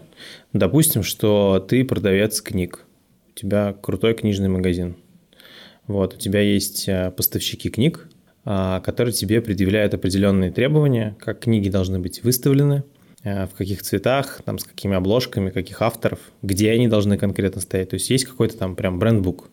Допустим, 0.53 1.03
что 1.03 1.65
ты 1.67 1.83
продавец 1.83 2.41
книг. 2.41 2.85
У 3.31 3.39
тебя 3.39 3.73
крутой 3.73 4.13
книжный 4.13 4.49
магазин. 4.49 4.95
Вот, 5.87 6.13
у 6.13 6.17
тебя 6.17 6.41
есть 6.41 6.87
э, 6.87 7.11
поставщики 7.11 7.69
книг, 7.69 8.07
а, 8.43 8.79
которые 8.81 9.13
тебе 9.13 9.41
предъявляют 9.41 9.93
определенные 9.93 10.51
требования, 10.51 11.15
как 11.19 11.41
книги 11.41 11.69
должны 11.69 11.99
быть 11.99 12.23
выставлены, 12.23 12.83
э, 13.23 13.45
в 13.45 13.51
каких 13.51 13.81
цветах, 13.81 14.41
там, 14.43 14.57
с 14.57 14.63
какими 14.63 14.95
обложками, 14.95 15.49
каких 15.49 15.81
авторов, 15.81 16.19
где 16.41 16.71
они 16.71 16.87
должны 16.87 17.17
конкретно 17.17 17.61
стоять. 17.61 17.89
То 17.89 17.95
есть 17.95 18.09
есть 18.09 18.25
какой-то 18.25 18.57
там 18.57 18.75
прям 18.75 18.99
брендбук. 18.99 19.49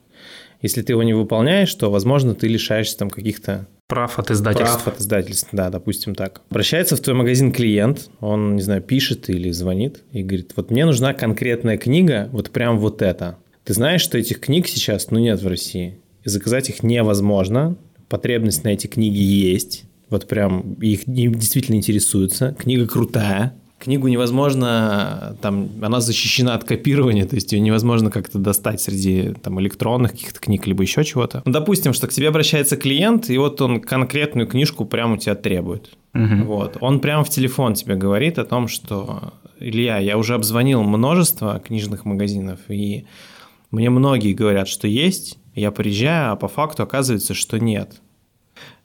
Если 0.60 0.82
ты 0.82 0.92
его 0.92 1.02
не 1.02 1.14
выполняешь, 1.14 1.72
то, 1.74 1.90
возможно, 1.90 2.34
ты 2.34 2.48
лишаешься 2.48 2.98
там 2.98 3.10
каких-то 3.10 3.66
Прав 3.88 4.18
от 4.18 4.30
издательств. 4.30 4.84
Прав 4.84 4.94
от 4.94 5.00
издательств, 5.00 5.48
да, 5.52 5.70
допустим 5.70 6.14
так. 6.14 6.42
Обращается 6.50 6.94
в 6.94 7.00
твой 7.00 7.16
магазин 7.16 7.52
клиент, 7.52 8.10
он, 8.20 8.56
не 8.56 8.62
знаю, 8.62 8.82
пишет 8.82 9.30
или 9.30 9.50
звонит 9.50 10.02
и 10.12 10.22
говорит, 10.22 10.52
вот 10.56 10.70
мне 10.70 10.84
нужна 10.84 11.14
конкретная 11.14 11.78
книга, 11.78 12.28
вот 12.32 12.50
прям 12.50 12.78
вот 12.78 13.00
это. 13.00 13.38
Ты 13.68 13.74
знаешь, 13.74 14.00
что 14.00 14.16
этих 14.16 14.40
книг 14.40 14.66
сейчас, 14.66 15.10
ну, 15.10 15.18
нет 15.18 15.42
в 15.42 15.46
России. 15.46 15.98
И 16.24 16.30
заказать 16.30 16.70
их 16.70 16.82
невозможно, 16.82 17.76
потребность 18.08 18.64
на 18.64 18.68
эти 18.68 18.86
книги 18.86 19.18
есть, 19.18 19.84
вот 20.08 20.26
прям 20.26 20.72
их 20.80 21.02
действительно 21.04 21.76
интересуются. 21.76 22.56
Книга 22.58 22.86
крутая, 22.86 23.52
Книгу 23.78 24.08
невозможно, 24.08 25.36
там, 25.42 25.68
она 25.82 26.00
защищена 26.00 26.54
от 26.54 26.64
копирования, 26.64 27.26
то 27.26 27.34
есть 27.34 27.52
ее 27.52 27.60
невозможно 27.60 28.10
как-то 28.10 28.38
достать 28.38 28.80
среди 28.80 29.34
там, 29.42 29.60
электронных 29.60 30.12
каких-то 30.12 30.40
книг, 30.40 30.66
либо 30.66 30.82
еще 30.82 31.04
чего-то. 31.04 31.42
Ну, 31.44 31.52
допустим, 31.52 31.92
что 31.92 32.08
к 32.08 32.12
тебе 32.12 32.28
обращается 32.28 32.78
клиент, 32.78 33.28
и 33.28 33.36
вот 33.36 33.60
он 33.60 33.80
конкретную 33.80 34.48
книжку 34.48 34.86
прямо 34.86 35.14
у 35.14 35.16
тебя 35.18 35.34
требует. 35.34 35.90
Угу. 36.14 36.44
Вот. 36.46 36.78
Он 36.80 37.00
прямо 37.00 37.22
в 37.22 37.28
телефон 37.28 37.74
тебе 37.74 37.96
говорит 37.96 38.38
о 38.38 38.44
том, 38.46 38.66
что 38.66 39.34
Илья, 39.60 39.98
я 39.98 40.16
уже 40.16 40.34
обзвонил 40.34 40.82
множество 40.82 41.60
книжных 41.64 42.04
магазинов, 42.04 42.58
и 42.68 43.04
мне 43.70 43.90
многие 43.90 44.32
говорят, 44.32 44.68
что 44.68 44.88
есть, 44.88 45.38
я 45.54 45.70
приезжаю, 45.70 46.32
а 46.32 46.36
по 46.36 46.48
факту 46.48 46.82
оказывается, 46.82 47.34
что 47.34 47.58
нет. 47.58 48.00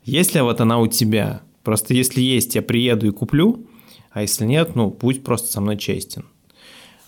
Если 0.03 0.39
вот 0.41 0.59
она 0.59 0.79
у 0.79 0.87
тебя, 0.87 1.41
просто 1.63 1.93
если 1.93 2.21
есть, 2.21 2.55
я 2.55 2.61
приеду 2.61 3.07
и 3.07 3.11
куплю, 3.11 3.65
а 4.11 4.21
если 4.21 4.45
нет, 4.45 4.75
ну, 4.75 4.89
будь 4.89 5.23
просто 5.23 5.51
со 5.51 5.61
мной 5.61 5.77
честен. 5.77 6.25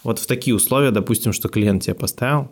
Вот 0.04 0.20
в 0.20 0.28
такие 0.28 0.56
условия, 0.56 0.92
допустим, 0.92 1.34
что 1.34 1.50
клиент 1.50 1.84
тебя 1.84 1.96
поставил, 1.96 2.52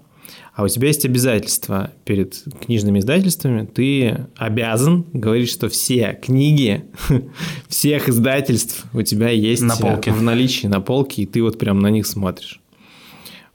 а 0.53 0.63
у 0.63 0.67
тебя 0.67 0.87
есть 0.87 1.05
обязательства 1.05 1.91
перед 2.05 2.43
книжными 2.65 2.99
издательствами, 2.99 3.65
ты 3.65 4.27
обязан 4.35 5.05
говорить, 5.13 5.49
что 5.49 5.69
все 5.69 6.17
книги 6.21 6.85
всех 7.67 8.09
издательств 8.09 8.85
у 8.93 9.01
тебя 9.01 9.29
есть 9.29 9.61
на 9.61 9.75
полке. 9.75 10.11
в 10.11 10.21
наличии 10.21 10.67
на 10.67 10.81
полке, 10.81 11.23
и 11.23 11.25
ты 11.25 11.41
вот 11.41 11.57
прям 11.57 11.79
на 11.79 11.89
них 11.89 12.05
смотришь. 12.07 12.59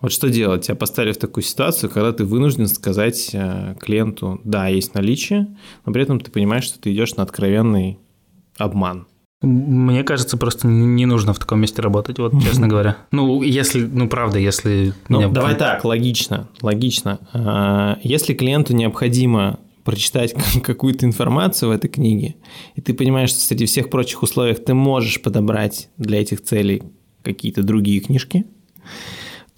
Вот 0.01 0.13
что 0.13 0.29
делать? 0.31 0.67
Тебя 0.67 0.77
поставили 0.77 1.13
в 1.13 1.19
такую 1.19 1.43
ситуацию, 1.43 1.91
когда 1.91 2.13
ты 2.13 2.25
вынужден 2.25 2.69
сказать 2.69 3.31
э, 3.33 3.75
клиенту, 3.81 4.41
да, 4.45 4.69
есть 4.69 4.95
наличие, 4.95 5.57
но 5.85 5.93
при 5.93 6.03
этом 6.03 6.21
ты 6.21 6.31
понимаешь, 6.31 6.65
что 6.65 6.81
ты 6.81 6.93
идешь 6.93 7.17
на 7.17 7.25
откровенный 7.25 7.99
обман. 8.57 9.07
Мне 9.41 10.03
кажется, 10.03 10.37
просто 10.37 10.67
не 10.67 11.07
нужно 11.07 11.33
в 11.33 11.39
таком 11.39 11.61
месте 11.61 11.81
работать, 11.81 12.19
вот 12.19 12.33
честно 12.43 12.67
говоря. 12.69 12.97
Ну, 13.13 13.43
если, 13.43 13.83
ну, 13.83 14.09
правда, 14.09 14.39
если... 14.39 14.95
Ну, 15.09 15.19
меня... 15.19 15.29
давай 15.29 15.57
так, 15.57 15.85
логично, 15.85 16.49
логично. 16.61 17.21
А, 17.33 17.99
если 18.03 18.35
клиенту 18.35 18.75
необходимо 18.75 19.59
прочитать 19.85 20.35
какую-то 20.63 21.07
информацию 21.07 21.71
в 21.71 21.73
этой 21.73 21.89
книге, 21.89 22.35
и 22.75 22.81
ты 22.81 22.95
понимаешь, 22.95 23.31
что 23.31 23.41
среди 23.41 23.67
всех 23.67 23.91
прочих 23.91 24.23
условиях 24.23 24.65
ты 24.65 24.75
можешь 24.75 25.23
подобрать 25.23 25.89
для 25.97 26.21
этих 26.21 26.43
целей 26.43 26.83
какие-то 27.23 27.63
другие 27.63 28.01
книжки, 28.01 28.45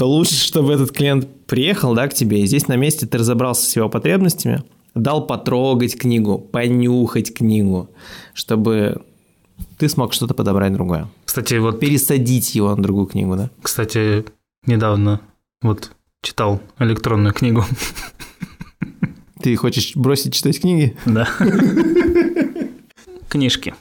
то 0.00 0.08
лучше, 0.08 0.34
чтобы 0.34 0.72
этот 0.72 0.92
клиент 0.92 1.28
приехал 1.44 1.92
да, 1.92 2.08
к 2.08 2.14
тебе, 2.14 2.40
и 2.40 2.46
здесь 2.46 2.68
на 2.68 2.76
месте 2.76 3.06
ты 3.06 3.18
разобрался 3.18 3.66
с 3.66 3.76
его 3.76 3.90
потребностями, 3.90 4.64
дал 4.94 5.26
потрогать 5.26 5.94
книгу, 5.94 6.38
понюхать 6.38 7.34
книгу, 7.34 7.90
чтобы 8.32 9.02
ты 9.76 9.90
смог 9.90 10.14
что-то 10.14 10.32
подобрать 10.32 10.72
другое. 10.72 11.10
Кстати, 11.26 11.52
вот... 11.56 11.80
Пересадить 11.80 12.54
его 12.54 12.74
на 12.74 12.82
другую 12.82 13.08
книгу, 13.08 13.36
да? 13.36 13.50
Кстати, 13.60 14.24
недавно 14.64 15.20
вот 15.60 15.92
читал 16.22 16.62
электронную 16.78 17.34
книгу. 17.34 17.62
Ты 19.42 19.54
хочешь 19.56 19.94
бросить 19.96 20.32
читать 20.32 20.62
книги? 20.62 20.96
Да. 21.04 21.28
Книжки. 23.28 23.74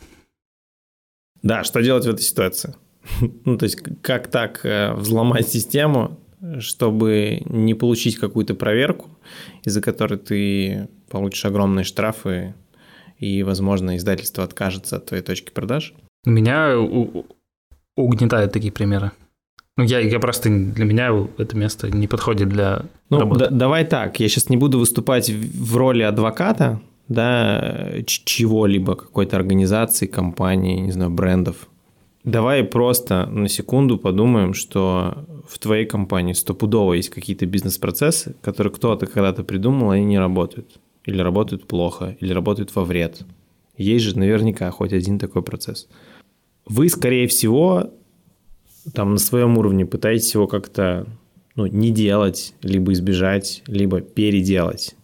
Да, 1.43 1.63
что 1.63 1.82
делать 1.82 2.05
в 2.05 2.10
этой 2.10 2.23
ситуации? 2.23 2.75
Ну, 3.45 3.58
то 3.58 3.65
есть, 3.65 3.80
как 4.02 4.28
так 4.28 4.65
э, 4.65 4.93
взломать 4.93 5.48
систему, 5.48 6.19
чтобы 6.60 7.41
не 7.45 7.74
получить 7.74 8.17
какую-то 8.17 8.56
проверку, 8.56 9.10
из-за 9.63 9.82
которой 9.82 10.17
ты 10.17 10.88
получишь 11.10 11.45
огромные 11.45 11.84
штрафы 11.84 12.54
и, 13.17 13.43
возможно, 13.43 13.98
издательство 13.98 14.43
откажется 14.43 14.98
от 14.98 15.08
твоей 15.08 15.24
точки 15.24 15.52
продаж? 15.52 15.93
Меня 16.26 16.78
угнетают 17.95 18.54
такие 18.54 18.72
примеры. 18.72 19.12
Ну, 19.78 19.84
я, 19.86 20.00
я 20.00 20.19
просто, 20.19 20.50
для 20.50 20.86
меня 20.86 21.13
это 21.38 21.56
место 21.56 21.89
не 21.89 22.08
подходит 22.08 22.50
для 22.50 22.84
ну, 23.10 23.19
работы. 23.19 23.45
Да, 23.45 23.50
давай 23.50 23.86
так, 23.86 24.19
я 24.19 24.28
сейчас 24.28 24.50
не 24.50 24.58
буду 24.58 24.78
выступать 24.80 25.30
в 25.30 25.78
роли 25.78 26.04
адвоката, 26.04 26.82
да, 27.08 27.91
чего-либо, 28.06 28.95
какой-то 28.95 29.38
организации, 29.38 30.06
компании, 30.06 30.80
не 30.80 30.91
знаю, 30.91 31.12
брендов. 31.12 31.69
Давай 32.23 32.63
просто 32.63 33.25
на 33.27 33.47
секунду 33.47 33.97
подумаем, 33.97 34.53
что 34.53 35.25
в 35.47 35.58
твоей 35.58 35.86
компании 35.86 36.34
стопудово 36.34 36.93
есть 36.93 37.10
какие-то 37.10 37.45
бизнес-процессы, 37.45 38.36
которые 38.41 38.73
кто-то 38.73 39.05
когда-то 39.05 39.43
придумал, 39.43 39.93
и 39.93 39.97
они 39.97 40.05
не 40.05 40.19
работают 40.19 40.79
или 41.05 41.21
работают 41.21 41.65
плохо, 41.65 42.17
или 42.19 42.34
работают 42.34 42.75
во 42.75 42.84
вред. 42.84 43.25
Есть 43.77 44.05
же 44.05 44.17
наверняка 44.17 44.69
хоть 44.71 44.93
один 44.93 45.17
такой 45.17 45.41
процесс. 45.41 45.88
Вы, 46.65 46.89
скорее 46.89 47.27
всего, 47.27 47.91
там 48.93 49.13
на 49.13 49.17
своем 49.17 49.58
уровне 49.58 49.86
пытаетесь 49.86 50.34
его 50.34 50.47
как-то 50.47 51.08
ну, 51.55 51.65
не 51.65 51.89
делать, 51.89 52.53
либо 52.62 52.93
избежать, 52.93 53.63
либо 53.67 54.01
переделать. 54.01 54.95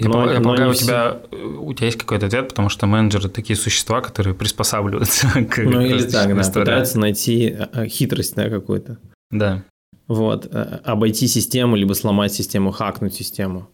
Я, 0.00 0.08
но, 0.08 0.32
я 0.32 0.40
полагаю, 0.40 0.70
у 0.70 0.74
тебя, 0.74 1.18
у 1.32 1.72
тебя 1.74 1.86
есть 1.86 1.98
какой-то 1.98 2.26
ответ, 2.26 2.48
потому 2.48 2.68
что 2.68 2.86
менеджеры 2.86 3.28
такие 3.28 3.56
существа, 3.56 4.00
которые 4.00 4.34
приспосабливаются 4.34 5.28
к 5.50 5.58
Ну 5.58 5.80
или 5.80 6.02
так, 6.02 6.34
да, 6.34 6.42
пытаются 6.42 6.98
найти 6.98 7.50
а, 7.50 7.68
а, 7.72 7.86
хитрость 7.86 8.34
да, 8.34 8.48
какую-то. 8.48 8.98
Да. 9.30 9.62
Вот, 10.08 10.48
обойти 10.84 11.28
систему, 11.28 11.76
либо 11.76 11.92
сломать 11.92 12.32
систему, 12.32 12.72
хакнуть 12.72 13.14
систему 13.14 13.68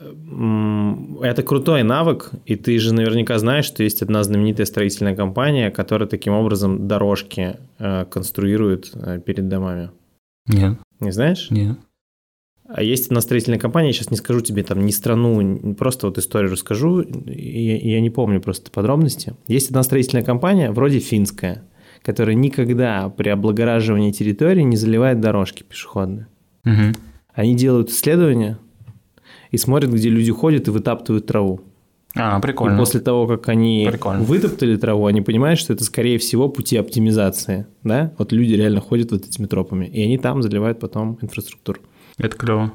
это 0.00 1.42
крутой 1.42 1.82
навык, 1.82 2.30
и 2.46 2.56
ты 2.56 2.78
же 2.78 2.94
наверняка 2.94 3.38
знаешь, 3.38 3.66
что 3.66 3.82
есть 3.82 4.02
одна 4.02 4.22
знаменитая 4.22 4.66
строительная 4.66 5.14
компания, 5.14 5.70
которая 5.70 6.08
таким 6.08 6.32
образом 6.32 6.88
дорожки 6.88 7.56
э, 7.78 8.04
конструирует 8.06 8.90
э, 8.94 9.20
перед 9.20 9.48
домами. 9.48 9.90
Нет. 10.46 10.78
Не 11.00 11.10
знаешь? 11.10 11.50
Нет. 11.50 11.78
А 12.72 12.82
есть 12.82 13.06
одна 13.06 13.20
строительная 13.20 13.58
компания, 13.58 13.88
я 13.88 13.92
сейчас 13.92 14.10
не 14.10 14.16
скажу 14.16 14.40
тебе 14.40 14.62
там 14.62 14.84
ни 14.84 14.90
страну, 14.90 15.74
просто 15.74 16.06
вот 16.06 16.18
историю 16.18 16.52
расскажу, 16.52 17.02
я, 17.26 17.76
я 17.76 18.00
не 18.00 18.10
помню 18.10 18.40
просто 18.40 18.70
подробности. 18.70 19.34
Есть 19.48 19.70
одна 19.70 19.82
строительная 19.82 20.24
компания, 20.24 20.70
вроде 20.70 20.98
финская, 20.98 21.64
которая 22.02 22.34
никогда 22.34 23.08
при 23.08 23.28
облагораживании 23.28 24.12
территории 24.12 24.62
не 24.62 24.76
заливает 24.76 25.20
дорожки 25.20 25.62
пешеходные. 25.62 26.28
Угу. 26.64 26.96
Они 27.34 27.54
делают 27.54 27.90
исследования, 27.90 28.58
и 29.50 29.56
смотрят, 29.56 29.90
где 29.90 30.08
люди 30.08 30.30
ходят 30.32 30.68
и 30.68 30.70
вытаптывают 30.70 31.26
траву. 31.26 31.60
А, 32.16 32.40
прикольно. 32.40 32.74
И 32.74 32.78
после 32.78 33.00
того, 33.00 33.26
как 33.26 33.48
они 33.48 33.86
прикольно. 33.90 34.22
вытоптали 34.22 34.76
траву, 34.76 35.06
они 35.06 35.20
понимают, 35.20 35.60
что 35.60 35.72
это, 35.72 35.84
скорее 35.84 36.18
всего, 36.18 36.48
пути 36.48 36.76
оптимизации. 36.76 37.66
Да? 37.84 38.12
Вот 38.18 38.32
люди 38.32 38.54
реально 38.54 38.80
ходят 38.80 39.12
вот 39.12 39.26
этими 39.26 39.46
тропами, 39.46 39.86
и 39.86 40.02
они 40.02 40.18
там 40.18 40.42
заливают 40.42 40.80
потом 40.80 41.18
инфраструктуру. 41.20 41.80
Это 42.20 42.36
клево. 42.36 42.72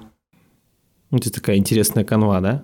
Ну, 1.12 1.20
это 1.20 1.32
такая 1.32 1.58
интересная 1.58 2.04
канва, 2.04 2.42
да? 2.42 2.64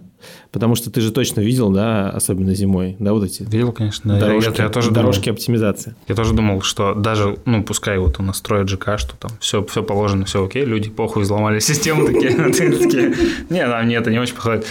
Потому 0.52 0.76
что 0.76 0.92
ты 0.92 1.02
же 1.02 1.12
точно 1.12 1.42
видел, 1.42 1.72
да, 1.72 2.10
особенно 2.10 2.54
зимой, 2.54 2.96
да, 3.00 3.14
вот 3.14 3.24
эти 3.24 3.44
Видел, 3.44 3.72
конечно. 3.72 4.20
Дорожки, 4.20 4.58
я, 4.58 4.66
я 4.66 4.70
тоже 4.70 4.92
дорожки 4.92 5.26
думал, 5.26 5.36
оптимизации. 5.36 5.96
Я 6.08 6.16
тоже 6.16 6.34
думал, 6.34 6.62
что 6.62 6.94
даже, 6.94 7.38
ну, 7.46 7.64
пускай 7.64 7.98
вот 7.98 8.20
у 8.20 8.24
нас 8.24 8.38
строят 8.38 8.70
ЖК, 8.70 8.98
что 8.98 9.16
там 9.16 9.32
все, 9.40 9.64
все 9.66 9.84
положено, 9.84 10.26
все 10.26 10.46
окей, 10.46 10.66
люди 10.66 10.90
похуй 10.90 11.24
взломали 11.24 11.60
систему 11.60 12.06
такие, 12.06 12.32
не, 13.50 13.66
нам 13.66 13.88
нет, 13.88 14.02
это 14.02 14.12
не 14.12 14.20
очень 14.20 14.36
подходит. 14.36 14.68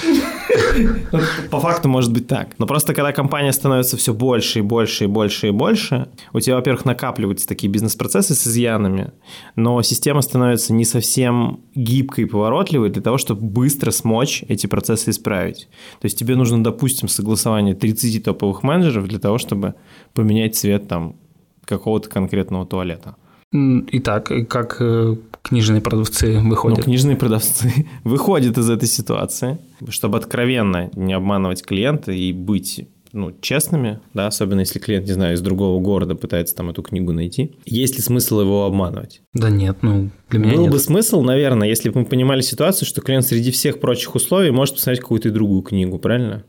По 1.51 1.61
факту 1.61 1.89
может 1.89 2.13
быть 2.13 2.27
так. 2.27 2.51
Но 2.59 2.67
просто 2.67 2.95
когда 2.95 3.13
компания 3.13 3.53
становится 3.53 3.97
все 3.97 4.15
больше 4.15 4.61
и 4.61 4.63
больше 4.63 5.05
и 5.05 5.07
больше 5.07 5.49
и 5.49 5.51
больше, 5.51 6.09
у 6.33 6.41
тебя, 6.41 6.57
во-первых, 6.57 6.85
накапливаются 6.85 7.47
такие 7.47 7.71
бизнес-процессы 7.71 8.35
с 8.35 8.47
изъянами, 8.47 9.13
но 9.57 9.81
система 9.83 10.23
становится 10.23 10.73
не 10.73 10.85
совсем 10.85 11.61
гибкой 11.75 12.25
и 12.25 12.27
поворотливой 12.27 12.91
для 12.91 13.03
того, 13.03 13.19
чтобы 13.19 13.43
быстро 13.43 13.91
смочь 13.91 14.45
эти 14.49 14.67
процессы 14.67 15.11
исправить. 15.11 15.69
То 16.01 16.07
есть 16.07 16.19
тебе 16.19 16.37
нужно, 16.37 16.63
допустим, 16.63 17.09
согласование 17.09 17.75
30 17.75 18.25
топовых 18.25 18.63
менеджеров 18.63 19.09
для 19.09 19.19
того, 19.19 19.39
чтобы 19.39 19.75
поменять 20.15 20.57
цвет 20.57 20.89
там 20.89 21.17
какого-то 21.65 22.09
конкретного 22.09 22.67
туалета. 22.67 23.17
Итак, 23.53 24.31
как 24.49 24.77
э, 24.81 25.17
книжные 25.43 25.81
продавцы 25.81 26.39
выходят? 26.39 26.79
Ну, 26.79 26.85
книжные 26.85 27.17
продавцы 27.17 27.87
выходят 28.05 28.57
из 28.57 28.71
этой 28.71 28.87
ситуации, 28.87 29.59
чтобы 29.89 30.19
откровенно 30.19 30.91
не 30.95 31.13
обманывать 31.15 31.65
клиента 31.65 32.13
и 32.13 32.33
быть 32.33 32.87
ну, 33.13 33.33
честными, 33.41 33.99
да, 34.15 34.29
особенно 34.29 34.61
если 34.61 34.79
клиент, 34.79 35.07
не 35.07 35.15
знаю, 35.15 35.35
из 35.35 35.41
другого 35.41 35.81
города 35.81 36.15
пытается 36.15 36.55
там 36.55 36.71
эту 36.71 36.83
книгу 36.83 37.13
найти. 37.13 37.57
Есть 37.65 37.97
ли 37.97 38.03
смысл 38.03 38.41
его 38.41 38.67
обманывать? 38.67 39.21
Да 39.35 39.51
нет, 39.51 39.79
ну, 39.83 40.11
для 40.29 40.39
меня 40.39 40.55
Был 40.55 40.63
нет. 40.63 40.73
бы 40.73 40.79
смысл, 40.79 41.23
наверное, 41.23 41.67
если 41.67 41.89
бы 41.91 42.01
мы 42.01 42.07
понимали 42.07 42.43
ситуацию, 42.43 42.87
что 42.87 43.01
клиент 43.01 43.27
среди 43.27 43.51
всех 43.51 43.81
прочих 43.81 44.15
условий 44.15 44.53
может 44.53 44.77
посмотреть 44.77 45.01
какую-то 45.01 45.31
другую 45.33 45.63
книгу, 45.63 45.99
правильно? 45.99 46.45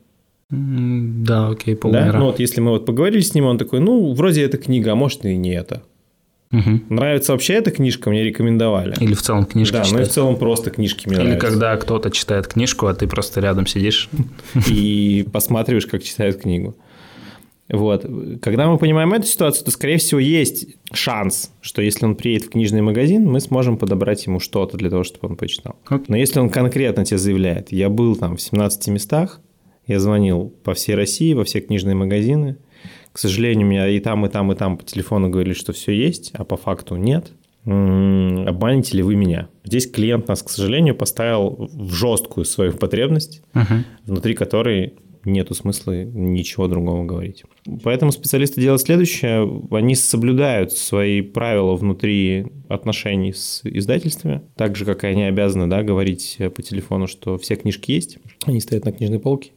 Да, 0.52 1.48
окей, 1.48 1.76
полмира. 1.76 2.12
Да? 2.12 2.20
Ну 2.20 2.26
вот 2.26 2.40
если 2.40 2.62
мы 2.62 2.72
вот 2.72 2.86
поговорили 2.86 3.22
с 3.22 3.34
ним, 3.34 3.46
он 3.46 3.58
такой, 3.58 3.80
ну, 3.80 4.14
вроде 4.14 4.44
эта 4.44 4.58
книга, 4.58 4.92
а 4.92 4.96
может 4.96 5.26
и 5.26 5.36
не 5.36 5.56
это. 5.56 5.82
Угу. 6.52 6.82
Нравится 6.90 7.32
вообще 7.32 7.54
эта 7.54 7.72
книжка, 7.72 8.10
мне 8.10 8.24
рекомендовали. 8.24 8.96
Или 9.00 9.14
в 9.14 9.22
целом 9.22 9.46
книжки 9.46 9.74
Да, 9.74 9.84
читать. 9.84 9.98
ну 10.00 10.02
и 10.06 10.08
в 10.08 10.10
целом 10.10 10.36
просто 10.38 10.70
книжки 10.70 11.08
мне 11.08 11.18
Или 11.18 11.24
нравятся. 11.24 11.48
когда 11.48 11.78
кто-то 11.78 12.12
читает 12.12 12.48
книжку, 12.48 12.88
а 12.88 12.94
ты 12.94 13.08
просто 13.08 13.40
рядом 13.42 13.68
сидишь. 13.68 14.10
И 14.70 15.26
посматриваешь, 15.32 15.86
как 15.86 16.04
читают 16.04 16.38
книгу. 16.38 16.76
Вот. 17.70 18.06
Когда 18.42 18.68
мы 18.68 18.78
понимаем 18.78 19.14
эту 19.14 19.28
ситуацию, 19.28 19.64
то, 19.64 19.72
скорее 19.72 19.98
всего, 19.98 20.20
есть 20.20 20.68
шанс, 20.92 21.52
что 21.62 21.82
если 21.82 22.04
он 22.06 22.16
приедет 22.16 22.48
в 22.48 22.50
книжный 22.50 22.82
магазин, 22.82 23.26
мы 23.26 23.40
сможем 23.40 23.78
подобрать 23.78 24.26
ему 24.26 24.42
что-то 24.42 24.76
для 24.78 24.90
того, 24.90 25.06
чтобы 25.06 25.30
он 25.30 25.38
почитал. 25.38 25.78
Окей. 25.86 26.06
Но 26.10 26.18
если 26.18 26.40
он 26.42 26.50
конкретно 26.50 27.06
тебе 27.06 27.18
заявляет, 27.18 27.72
я 27.72 27.88
был 27.88 28.18
там 28.18 28.36
в 28.36 28.42
17 28.42 28.90
местах, 28.90 29.40
я 29.88 30.02
звонил 30.02 30.54
по 30.64 30.74
всей 30.74 30.96
России, 30.96 31.34
во 31.34 31.46
все 31.46 31.62
книжные 31.62 31.96
магазины, 31.96 32.58
к 33.12 33.18
сожалению, 33.18 33.68
меня 33.68 33.88
и 33.88 34.00
там, 34.00 34.26
и 34.26 34.30
там, 34.30 34.52
и 34.52 34.56
там 34.56 34.78
по 34.78 34.84
телефону 34.86 35.30
говорили, 35.30 35.54
что 35.54 35.74
все 35.74 35.92
есть, 35.94 36.32
а 36.34 36.44
по 36.44 36.58
факту 36.58 36.96
нет. 36.96 37.32
М, 37.66 38.48
Обманете 38.48 38.98
ли 38.98 39.04
вы 39.04 39.16
меня? 39.16 39.48
Здесь 39.64 39.90
клиент 39.90 40.28
нас, 40.28 40.42
к 40.42 40.50
сожалению, 40.50 40.96
поставил 40.96 41.70
в 41.72 41.94
жесткую 41.94 42.46
свою 42.46 42.74
потребность, 42.74 43.44
Мгм. 43.54 43.86
внутри 44.06 44.34
которой 44.34 44.94
нету 45.24 45.54
смысла 45.54 46.04
ничего 46.04 46.68
другого 46.68 47.06
говорить. 47.06 47.44
Поэтому 47.84 48.12
специалисты 48.12 48.60
делают 48.60 48.82
следующее. 48.82 49.48
Они 49.70 49.94
соблюдают 49.94 50.72
свои 50.74 51.22
правила 51.22 51.76
внутри 51.76 52.48
отношений 52.70 53.32
с 53.32 53.62
издательствами, 53.64 54.42
так 54.56 54.76
же, 54.76 54.84
как 54.84 55.04
и 55.04 55.08
они 55.08 55.24
обязаны 55.26 55.68
да, 55.68 55.84
говорить 55.84 56.40
по 56.56 56.64
телефону, 56.64 57.06
что 57.06 57.38
все 57.38 57.56
книжки 57.56 57.92
есть, 57.92 58.18
они 58.48 58.60
стоят 58.60 58.86
на 58.86 58.92
книжной 58.94 59.20
полке. 59.20 59.52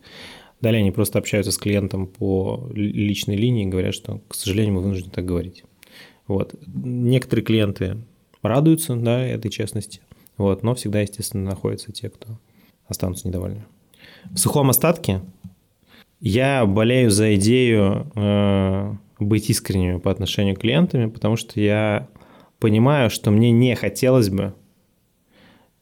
Далее 0.61 0.81
они 0.81 0.91
просто 0.91 1.19
общаются 1.19 1.53
с 1.53 1.59
клиентом 1.59 2.07
по 2.07 2.69
ли- 2.73 2.93
личной 2.93 3.37
линии 3.37 3.65
и 3.65 3.69
говорят, 3.69 3.95
что, 3.95 4.21
к 4.29 4.35
сожалению, 4.35 4.75
мы 4.75 4.81
вынуждены 4.81 5.11
так 5.11 5.25
говорить. 5.25 5.65
Вот. 6.27 6.55
Некоторые 6.67 7.45
клиенты 7.45 7.99
радуются 8.43 8.97
да, 8.97 9.23
этой 9.23 9.51
честности, 9.51 10.01
вот, 10.37 10.63
но 10.63 10.75
всегда, 10.75 11.01
естественно, 11.01 11.45
находятся 11.45 11.93
те, 11.93 12.09
кто 12.09 12.39
останутся 12.87 13.29
недовольны. 13.29 13.65
В 14.31 14.37
сухом 14.37 14.71
остатке 14.71 15.21
я 16.21 16.65
болею 16.65 17.11
за 17.11 17.35
идею 17.37 18.11
э, 18.15 18.95
быть 19.19 19.51
искренними 19.51 19.99
по 19.99 20.11
отношению 20.11 20.57
к 20.57 20.61
клиентам, 20.61 21.11
потому 21.11 21.37
что 21.37 21.61
я 21.61 22.09
понимаю, 22.59 23.11
что 23.11 23.31
мне 23.31 23.51
не 23.51 23.75
хотелось 23.75 24.31
бы 24.31 24.55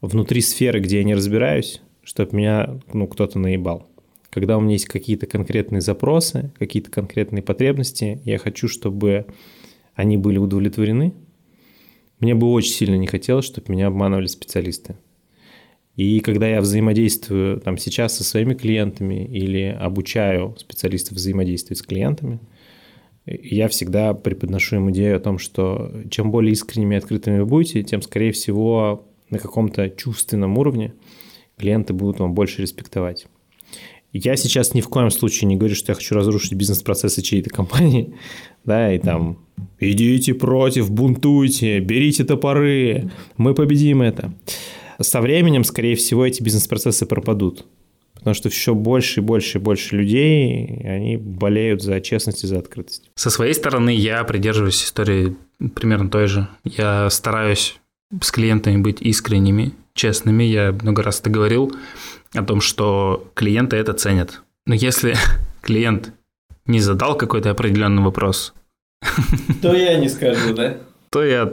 внутри 0.00 0.40
сферы, 0.40 0.80
где 0.80 0.98
я 0.98 1.04
не 1.04 1.14
разбираюсь, 1.14 1.80
чтобы 2.02 2.37
меня 2.37 2.80
ну, 2.92 3.06
кто-то 3.06 3.38
наебал. 3.38 3.87
Когда 4.33 4.57
у 4.57 4.62
меня 4.62 4.73
есть 4.73 4.87
какие-то 4.87 5.27
конкретные 5.27 5.83
запросы, 5.83 6.53
какие-то 6.59 6.90
конкретные 6.90 7.42
потребности, 7.42 8.23
я 8.25 8.38
хочу, 8.38 8.66
чтобы 8.66 9.27
они 9.95 10.16
были 10.16 10.38
удовлетворены. 10.38 11.12
Мне 12.18 12.35
бы 12.35 12.51
очень 12.51 12.73
сильно 12.73 12.95
не 12.95 13.07
хотелось, 13.07 13.45
чтобы 13.45 13.71
меня 13.73 13.88
обманывали 13.88 14.27
специалисты. 14.27 14.97
И 15.97 16.21
когда 16.21 16.49
я 16.49 16.62
взаимодействую 16.62 17.61
там 17.61 17.77
сейчас 17.77 18.16
со 18.16 18.25
своими 18.25 18.55
клиентами 18.55 19.23
или 19.23 19.64
обучаю 19.64 20.57
специалистов 20.59 21.18
взаимодействовать 21.18 21.81
с 21.81 21.83
клиентами, 21.83 22.40
я 23.27 23.68
всегда 23.68 24.14
преподношу 24.14 24.77
им 24.77 24.90
идею 24.92 25.18
о 25.18 25.21
том, 25.21 25.37
что 25.37 25.92
чем 26.11 26.31
более 26.31 26.55
искренними 26.55 26.95
и 26.95 26.99
открытыми 26.99 27.40
вы 27.40 27.47
будете, 27.47 27.83
тем, 27.83 28.01
скорее 28.01 28.33
всего, 28.33 29.07
на 29.29 29.38
каком-то 29.38 29.90
чувственном 29.90 30.57
уровне 30.57 30.95
клиенты 31.59 31.92
будут 31.92 32.21
вам 32.21 32.33
больше 32.33 32.62
респектовать. 32.62 33.27
Я 34.12 34.37
сейчас 34.37 34.75
ни 34.75 34.83
в 34.83 34.88
коем 34.88 35.11
случае 35.11 35.48
не 35.48 35.57
говорю, 35.57 35.75
что 35.75 35.92
я 35.92 35.94
хочу 35.96 36.14
разрушить 36.14 36.53
бизнес-процессы 36.53 37.22
чьей-то 37.22 37.48
компании, 37.48 38.14
да, 38.64 38.92
и 38.92 38.98
там 38.98 39.38
идите 39.81 40.35
против, 40.35 40.90
бунтуйте, 40.90 41.81
берите 41.81 42.25
топоры, 42.25 43.11
мы 43.37 43.55
победим 43.55 44.03
это. 44.03 44.33
Со 45.01 45.20
временем, 45.20 45.64
скорее 45.64 45.96
всего, 45.96 46.27
эти 46.27 46.42
бизнес-процессы 46.42 47.07
пропадут, 47.07 47.64
потому 48.14 48.35
что 48.35 48.51
все 48.51 48.75
больше 48.75 49.20
и 49.20 49.22
больше 49.22 49.59
и 49.59 49.61
больше 49.61 49.96
людей, 49.96 50.83
они 50.85 51.16
болеют 51.16 51.83
за 51.83 52.01
честность 52.03 52.44
и 52.44 52.46
за 52.46 52.59
открытость. 52.59 53.11
Со 53.14 53.31
своей 53.31 53.55
стороны 53.55 53.94
я 53.94 54.22
придерживаюсь 54.25 54.85
истории 54.85 55.37
примерно 55.75 56.11
той 56.11 56.27
же. 56.27 56.48
Я 56.64 57.09
стараюсь 57.09 57.81
с 58.20 58.31
клиентами 58.31 58.77
быть 58.77 59.01
искренними, 59.01 59.72
честными. 59.94 60.44
Я 60.44 60.72
много 60.72 61.03
раз 61.03 61.20
это 61.20 61.31
говорил 61.31 61.75
о 62.35 62.42
том, 62.42 62.61
что 62.61 63.31
клиенты 63.35 63.77
это 63.77 63.92
ценят. 63.92 64.42
Но 64.66 64.75
если 64.75 65.16
клиент 65.62 66.12
не 66.66 66.81
задал 66.81 67.16
какой-то 67.16 67.51
определенный 67.51 68.03
вопрос, 68.03 68.55
То 69.61 69.75
я 69.75 69.99
не 69.99 70.09
скажу, 70.09 70.55
да? 70.55 70.77
то 71.11 71.25
я 71.25 71.53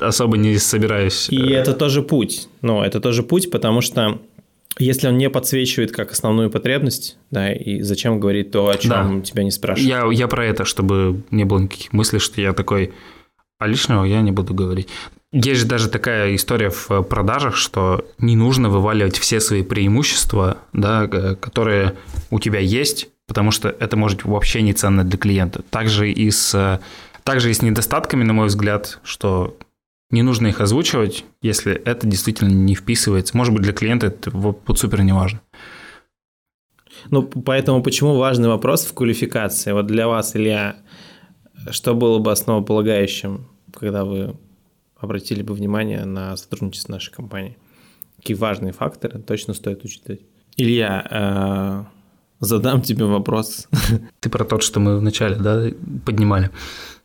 особо 0.00 0.36
не 0.36 0.58
собираюсь. 0.58 1.28
И 1.30 1.50
это 1.50 1.72
тоже 1.72 2.02
путь. 2.02 2.48
Ну, 2.62 2.82
это 2.82 3.00
тоже 3.00 3.22
путь, 3.22 3.50
потому 3.50 3.80
что 3.80 4.20
если 4.78 5.08
он 5.08 5.16
не 5.18 5.30
подсвечивает 5.30 5.92
как 5.92 6.12
основную 6.12 6.50
потребность, 6.50 7.16
да, 7.30 7.52
и 7.52 7.80
зачем 7.82 8.20
говорить 8.20 8.50
то, 8.50 8.68
о 8.68 8.76
чем 8.76 8.90
Да. 9.18 9.24
тебя 9.24 9.42
не 9.44 9.50
спрашивают. 9.50 9.88
Я, 9.88 10.10
я 10.12 10.28
про 10.28 10.44
это, 10.44 10.64
чтобы 10.64 11.22
не 11.30 11.44
было 11.44 11.60
никаких 11.60 11.92
мыслей, 11.92 12.18
что 12.18 12.40
я 12.40 12.52
такой, 12.52 12.92
а 13.58 13.66
лишнего 13.66 14.04
я 14.04 14.20
не 14.20 14.32
буду 14.32 14.52
говорить. 14.54 14.88
Есть 15.32 15.60
же 15.60 15.66
даже 15.66 15.88
такая 15.88 16.34
история 16.34 16.70
в 16.70 17.02
продажах, 17.02 17.54
что 17.54 18.04
не 18.18 18.34
нужно 18.34 18.68
вываливать 18.68 19.16
все 19.16 19.38
свои 19.40 19.62
преимущества, 19.62 20.58
да, 20.72 21.06
которые 21.06 21.96
у 22.30 22.40
тебя 22.40 22.58
есть, 22.58 23.08
потому 23.28 23.52
что 23.52 23.68
это 23.68 23.96
может 23.96 24.24
вообще 24.24 24.60
не 24.62 24.72
ценно 24.72 25.04
для 25.04 25.18
клиента. 25.18 25.62
Также 25.70 26.10
и 26.10 26.30
с, 26.32 26.80
также 27.22 27.50
и 27.50 27.54
с 27.54 27.62
недостатками, 27.62 28.24
на 28.24 28.32
мой 28.32 28.48
взгляд, 28.48 28.98
что 29.04 29.56
не 30.10 30.22
нужно 30.22 30.48
их 30.48 30.60
озвучивать, 30.60 31.24
если 31.40 31.74
это 31.74 32.08
действительно 32.08 32.48
не 32.48 32.74
вписывается. 32.74 33.36
Может 33.36 33.54
быть, 33.54 33.62
для 33.62 33.72
клиента 33.72 34.08
это 34.08 34.32
вот 34.32 34.76
супер 34.76 35.02
неважно. 35.02 35.40
Ну, 37.08 37.22
поэтому 37.22 37.84
почему 37.84 38.16
важный 38.16 38.48
вопрос 38.48 38.84
в 38.84 38.94
квалификации? 38.94 39.70
Вот 39.70 39.86
для 39.86 40.08
вас, 40.08 40.34
Илья, 40.34 40.74
что 41.70 41.94
было 41.94 42.18
бы 42.18 42.32
основополагающим, 42.32 43.46
когда 43.72 44.04
вы 44.04 44.36
обратили 45.00 45.42
бы 45.42 45.54
внимание 45.54 46.04
на 46.04 46.36
сотрудничество 46.36 46.92
нашей 46.92 47.12
компанией? 47.12 47.56
Какие 48.16 48.36
важные 48.36 48.72
факторы 48.72 49.20
точно 49.20 49.54
стоит 49.54 49.84
учитывать? 49.84 50.20
Илья, 50.56 51.06
э, 51.10 51.84
задам 52.40 52.82
тебе 52.82 53.06
вопрос. 53.06 53.68
Ты 54.20 54.28
про 54.28 54.44
тот, 54.44 54.62
что 54.62 54.80
мы 54.80 54.98
вначале 54.98 55.36
да, 55.36 55.70
поднимали. 56.04 56.50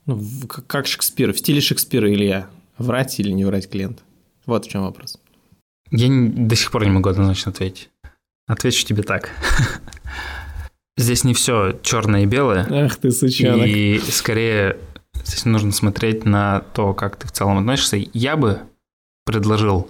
Ну, 0.06 0.22
как 0.48 0.88
Шекспир, 0.88 1.34
в 1.34 1.40
стиле 1.40 1.62
Шекспира, 1.62 2.12
Илья, 2.12 2.48
врать 2.78 3.20
или 3.20 3.32
не 3.32 3.46
врать 3.46 3.70
клиент? 3.70 4.04
Вот 4.46 4.66
в 4.66 4.70
чем 4.70 4.84
вопрос. 4.84 5.20
Я 5.92 6.08
не- 6.08 6.30
до 6.30 6.56
сих 6.56 6.72
пор 6.72 6.84
не 6.84 6.92
могу 6.92 7.10
однозначно 7.10 7.52
ответить. 7.52 7.90
Отвечу 8.48 8.86
тебе 8.86 9.04
так. 9.04 9.32
Здесь 10.98 11.24
не 11.24 11.34
все 11.34 11.80
черное 11.82 12.24
и 12.24 12.26
белое. 12.26 12.68
Ах 12.70 12.98
ты, 12.98 13.12
сучонок. 13.12 13.68
И 13.68 14.00
скорее 14.00 14.78
здесь 15.24 15.46
нужно 15.46 15.72
смотреть 15.72 16.26
на 16.26 16.62
то, 16.74 16.94
как 16.94 17.16
ты 17.16 17.28
в 17.28 17.32
целом 17.32 17.60
относишься. 17.60 17.98
Я 18.14 18.36
бы 18.36 18.62
предложил 19.26 19.90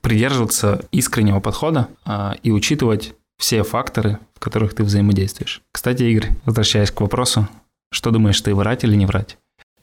придерживаться 0.00 0.84
искреннего 0.92 1.40
подхода 1.40 1.88
а, 2.04 2.36
и 2.42 2.50
учитывать 2.50 3.14
все 3.38 3.62
факторы, 3.62 4.18
в 4.34 4.40
которых 4.40 4.74
ты 4.74 4.84
взаимодействуешь. 4.84 5.62
Кстати, 5.72 6.02
Игорь, 6.02 6.30
возвращаясь 6.44 6.90
к 6.90 7.00
вопросу, 7.00 7.48
что 7.92 8.10
думаешь, 8.10 8.40
ты 8.40 8.54
врать 8.54 8.84
или 8.84 8.94
не 8.94 9.06
врать? 9.06 9.38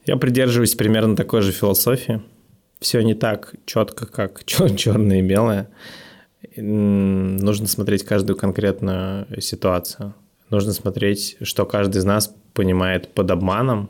Я 0.06 0.16
придерживаюсь 0.18 0.76
примерно 0.76 1.16
такой 1.16 1.42
же 1.42 1.52
философии. 1.52 2.22
Все 2.80 3.02
не 3.02 3.14
так 3.14 3.56
четко, 3.66 4.06
как 4.06 4.44
черное 4.46 5.20
и 5.20 5.22
белое. 5.22 5.70
нужно 6.56 7.68
смотреть 7.68 8.04
каждую 8.04 8.38
конкретную 8.38 9.42
ситуацию. 9.42 10.14
Нужно 10.50 10.72
смотреть, 10.72 11.38
что 11.42 11.66
каждый 11.66 11.98
из 11.98 12.06
нас 12.06 12.34
понимает 12.54 13.14
под 13.14 13.32
обманом 13.32 13.90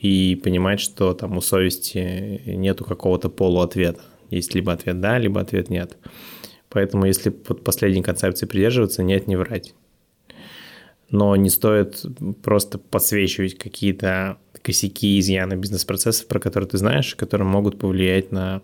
и 0.00 0.36
понимать, 0.36 0.80
что 0.80 1.12
там 1.12 1.36
у 1.36 1.40
совести 1.40 2.42
нету 2.46 2.84
какого-то 2.84 3.28
полуответа. 3.28 4.00
Есть 4.30 4.54
либо 4.54 4.72
ответ 4.72 5.00
«да», 5.00 5.18
либо 5.18 5.40
ответ 5.40 5.70
«нет». 5.70 5.96
Поэтому 6.68 7.06
если 7.06 7.30
под 7.30 7.64
последней 7.64 8.02
концепции 8.02 8.46
придерживаться, 8.46 9.02
нет, 9.02 9.26
не 9.26 9.36
врать. 9.36 9.74
Но 11.10 11.34
не 11.36 11.48
стоит 11.48 12.04
просто 12.42 12.78
подсвечивать 12.78 13.56
какие-то 13.56 14.36
косяки, 14.60 15.18
изъяны 15.18 15.54
бизнес-процессов, 15.54 16.26
про 16.26 16.38
которые 16.38 16.68
ты 16.68 16.76
знаешь, 16.76 17.14
которые 17.14 17.48
могут 17.48 17.78
повлиять 17.78 18.32
на 18.32 18.60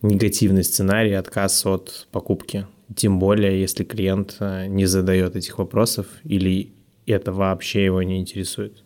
негативный 0.00 0.64
сценарий, 0.64 1.12
отказ 1.12 1.66
от 1.66 2.08
покупки. 2.10 2.66
Тем 2.94 3.18
более, 3.18 3.60
если 3.60 3.84
клиент 3.84 4.36
э, 4.40 4.66
не 4.66 4.86
задает 4.86 5.36
этих 5.36 5.58
вопросов 5.58 6.06
или 6.24 6.72
это 7.06 7.32
вообще 7.32 7.84
его 7.84 8.02
не 8.02 8.20
интересует. 8.20 8.85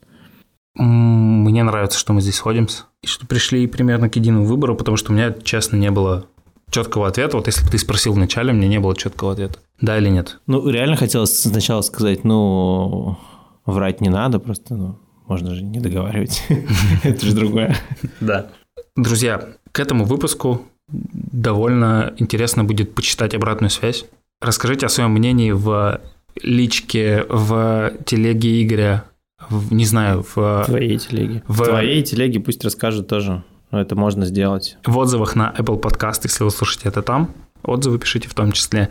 Мне 0.75 1.63
нравится, 1.65 1.99
что 1.99 2.13
мы 2.13 2.21
здесь 2.21 2.37
сходимся, 2.37 2.85
и 3.03 3.07
что 3.07 3.27
пришли 3.27 3.67
примерно 3.67 4.09
к 4.09 4.17
единому 4.17 4.45
выбору, 4.45 4.77
потому 4.77 4.97
что 4.97 5.13
у 5.13 5.15
меня, 5.15 5.33
честно, 5.33 5.77
не 5.77 5.91
было 5.91 6.27
четкого 6.71 7.09
ответа. 7.09 7.37
Вот 7.37 7.47
если 7.47 7.65
бы 7.65 7.71
ты 7.71 7.79
спросил 7.79 8.13
вначале, 8.13 8.53
мне 8.53 8.69
не 8.69 8.79
было 8.79 8.97
четкого 8.97 9.33
ответа. 9.33 9.59
Да 9.81 9.99
или 9.99 10.09
нет? 10.09 10.41
Ну, 10.47 10.69
реально 10.69 10.97
хотелось 10.97 11.41
сначала 11.41 11.81
сказать, 11.83 12.25
ну, 12.25 13.19
врать 13.67 14.01
не 14.01 14.09
надо, 14.09 14.39
просто, 14.39 14.77
ну, 14.77 14.99
можно 15.27 15.55
же 15.55 15.63
не 15.63 15.81
договаривать. 15.81 16.43
Это 17.03 17.27
же 17.27 17.35
другое. 17.35 17.77
Да. 18.21 18.51
Друзья, 18.97 19.49
к 19.73 19.81
этому 19.81 20.05
выпуску 20.05 20.63
довольно 20.89 22.15
интересно 22.19 22.65
будет 22.65 22.95
почитать 22.95 23.35
обратную 23.35 23.71
связь. 23.71 24.07
Расскажите 24.41 24.87
о 24.87 24.89
своем 24.89 25.11
мнении 25.11 25.53
в 25.53 26.01
личке, 26.43 27.25
в 27.29 27.93
телеге 28.07 28.63
Игоря, 28.63 29.05
в, 29.49 29.73
не 29.73 29.85
знаю, 29.85 30.25
в... 30.35 30.65
Твоей 30.67 30.99
телеге. 30.99 31.43
В 31.47 31.65
твоей 31.65 32.03
телеге 32.03 32.41
пусть 32.41 32.65
расскажут 32.65 33.09
тоже. 33.09 33.43
Это 33.71 33.95
можно 33.95 34.27
сделать. 34.27 34.77
В 34.85 34.99
отзывах 34.99 35.37
на 35.37 35.55
Apple 35.57 35.81
Podcast, 35.81 36.21
если 36.25 36.43
вы 36.45 36.51
слушаете 36.51 36.89
это 36.89 37.03
там, 37.03 37.31
отзывы 37.63 37.99
пишите 37.99 38.29
в 38.29 38.35
том 38.35 38.53
числе. 38.53 38.89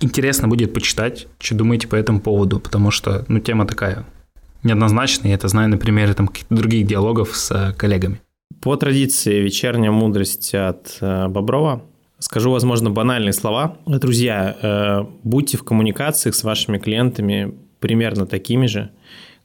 Интересно 0.00 0.48
будет 0.48 0.72
почитать, 0.72 1.28
что 1.38 1.54
думаете 1.54 1.86
по 1.86 1.94
этому 1.94 2.20
поводу, 2.20 2.58
потому 2.58 2.90
что, 2.90 3.24
ну, 3.28 3.38
тема 3.38 3.66
такая 3.66 4.04
неоднозначная, 4.62 5.30
я 5.30 5.34
это 5.36 5.48
знаю 5.48 5.68
на 5.68 5.78
примере 5.78 6.14
там 6.14 6.30
других 6.50 6.86
диалогов 6.86 7.36
с 7.36 7.50
э, 7.50 7.72
коллегами. 7.74 8.20
По 8.60 8.76
традиции 8.76 9.40
вечерняя 9.40 9.90
мудрость 9.90 10.54
от 10.54 10.98
э, 11.00 11.28
Боброва. 11.28 11.82
Скажу, 12.18 12.50
возможно, 12.50 12.90
банальные 12.90 13.32
слова. 13.32 13.78
Друзья, 13.86 14.56
э, 14.60 15.04
будьте 15.22 15.56
в 15.56 15.64
коммуникациях 15.64 16.34
с 16.34 16.44
вашими 16.44 16.78
клиентами 16.78 17.54
примерно 17.78 18.26
такими 18.26 18.66
же, 18.66 18.90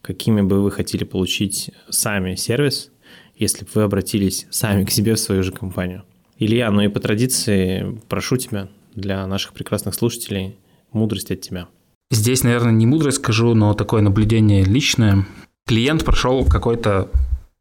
какими 0.05 0.41
бы 0.41 0.61
вы 0.61 0.69
хотели 0.69 1.03
получить 1.03 1.71
сами 1.89 2.35
сервис, 2.35 2.91
если 3.35 3.65
бы 3.65 3.71
вы 3.73 3.81
обратились 3.83 4.45
сами 4.51 4.85
к 4.85 4.91
себе 4.91 5.15
в 5.15 5.19
свою 5.19 5.41
же 5.41 5.51
компанию. 5.51 6.03
Илья, 6.37 6.69
ну 6.69 6.81
и 6.81 6.89
по 6.89 6.99
традиции 6.99 7.99
прошу 8.07 8.37
тебя 8.37 8.69
для 8.93 9.25
наших 9.25 9.53
прекрасных 9.53 9.95
слушателей 9.95 10.57
мудрость 10.91 11.31
от 11.31 11.41
тебя. 11.41 11.67
Здесь, 12.11 12.43
наверное, 12.43 12.71
не 12.71 12.85
мудрость 12.85 13.17
скажу, 13.17 13.55
но 13.55 13.73
такое 13.73 14.03
наблюдение 14.03 14.63
личное. 14.63 15.25
Клиент 15.65 16.05
прошел 16.05 16.45
какой-то 16.45 17.09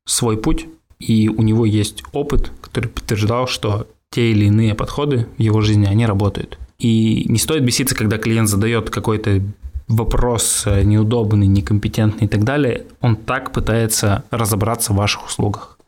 свой 0.04 0.36
путь, 0.36 0.66
и 0.98 1.30
у 1.30 1.40
него 1.40 1.64
есть 1.64 2.02
опыт, 2.12 2.52
который 2.60 2.90
подтверждал, 2.90 3.46
что 3.46 3.88
те 4.10 4.32
или 4.32 4.44
иные 4.44 4.74
подходы 4.74 5.28
в 5.38 5.40
его 5.40 5.62
жизни, 5.62 5.86
они 5.86 6.04
работают. 6.04 6.58
И 6.78 7.24
не 7.26 7.38
стоит 7.38 7.64
беситься, 7.64 7.94
когда 7.94 8.18
клиент 8.18 8.50
задает 8.50 8.90
какой-то 8.90 9.40
вопрос 9.88 10.64
э, 10.66 10.82
неудобный, 10.82 11.46
некомпетентный 11.46 12.26
и 12.26 12.28
так 12.28 12.44
далее. 12.44 12.86
Он 13.00 13.16
так 13.16 13.52
пытается 13.52 14.24
разобраться 14.30 14.92
в 14.92 14.96
ваших 14.96 15.26
услугах. 15.26 15.78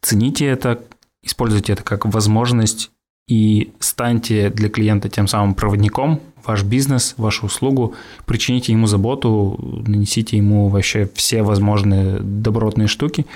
Цените 0.00 0.46
это, 0.46 0.80
используйте 1.22 1.72
это 1.72 1.82
как 1.82 2.06
возможность 2.06 2.90
и 3.28 3.72
станьте 3.80 4.50
для 4.50 4.68
клиента 4.68 5.08
тем 5.08 5.26
самым 5.26 5.54
проводником, 5.54 6.20
ваш 6.44 6.62
бизнес, 6.62 7.14
вашу 7.16 7.46
услугу, 7.46 7.94
причините 8.24 8.72
ему 8.72 8.86
заботу, 8.86 9.58
нанесите 9.86 10.36
ему 10.36 10.68
вообще 10.68 11.10
все 11.14 11.42
возможные 11.42 12.20
добротные 12.20 12.86
штуки, 12.86 13.26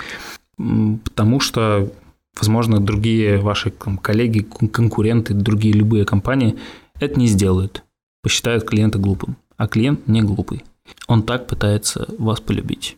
потому 0.57 1.41
что, 1.41 1.91
возможно, 2.39 2.79
другие 2.79 3.39
ваши 3.39 3.71
коллеги, 3.71 4.39
конкуренты, 4.39 5.33
другие 5.33 5.73
любые 5.73 6.05
компании 6.05 6.57
это 6.99 7.19
не 7.19 7.27
сделают, 7.27 7.83
посчитают 8.21 8.63
клиента 8.63 8.97
глупым, 8.97 9.35
а 9.61 9.67
клиент 9.67 10.07
не 10.07 10.23
глупый. 10.23 10.63
Он 11.07 11.21
так 11.21 11.45
пытается 11.45 12.07
вас 12.17 12.41
полюбить. 12.41 12.97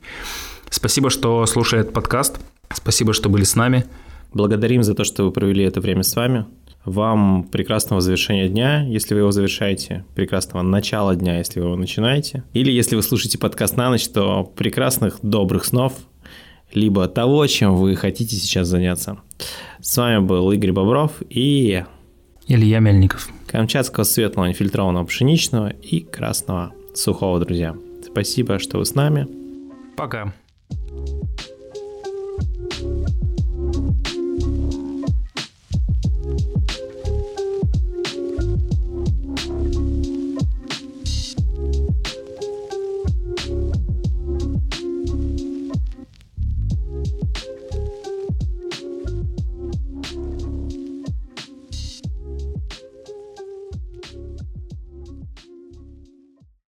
Спасибо, 0.69 1.09
что 1.09 1.45
слушает 1.45 1.91
подкаст. 1.91 2.39
Спасибо, 2.73 3.11
что 3.11 3.27
были 3.27 3.43
с 3.43 3.57
нами. 3.57 3.83
Благодарим 4.31 4.81
за 4.81 4.93
то, 4.93 5.03
что 5.03 5.25
вы 5.25 5.31
провели 5.31 5.65
это 5.65 5.81
время 5.81 6.03
с 6.03 6.15
вами. 6.15 6.45
Вам 6.85 7.43
прекрасного 7.51 7.99
завершения 7.99 8.47
дня, 8.47 8.81
если 8.87 9.13
вы 9.13 9.19
его 9.19 9.33
завершаете, 9.33 10.05
прекрасного 10.15 10.63
начала 10.63 11.17
дня, 11.17 11.39
если 11.39 11.59
вы 11.59 11.65
его 11.65 11.75
начинаете. 11.75 12.45
Или 12.53 12.71
если 12.71 12.95
вы 12.95 13.03
слушаете 13.03 13.37
подкаст 13.37 13.75
на 13.75 13.89
ночь, 13.89 14.07
то 14.07 14.45
прекрасных 14.45 15.19
добрых 15.21 15.65
снов, 15.65 15.91
либо 16.73 17.09
того, 17.09 17.45
чем 17.47 17.75
вы 17.75 17.97
хотите 17.97 18.37
сейчас 18.37 18.69
заняться. 18.69 19.17
С 19.81 19.97
вами 19.97 20.19
был 20.19 20.49
Игорь 20.53 20.71
Бобров 20.71 21.11
и... 21.29 21.83
Илья 22.47 22.79
Мельников. 22.79 23.29
Камчатского 23.47 24.03
светлого 24.03 24.47
нефильтрованного 24.47 25.05
пшеничного 25.05 25.69
и 25.69 26.01
красного 26.01 26.73
сухого, 26.93 27.39
друзья. 27.39 27.75
Спасибо, 28.03 28.59
что 28.59 28.79
вы 28.79 28.85
с 28.85 28.95
нами. 28.95 29.27
Пока. 29.95 30.33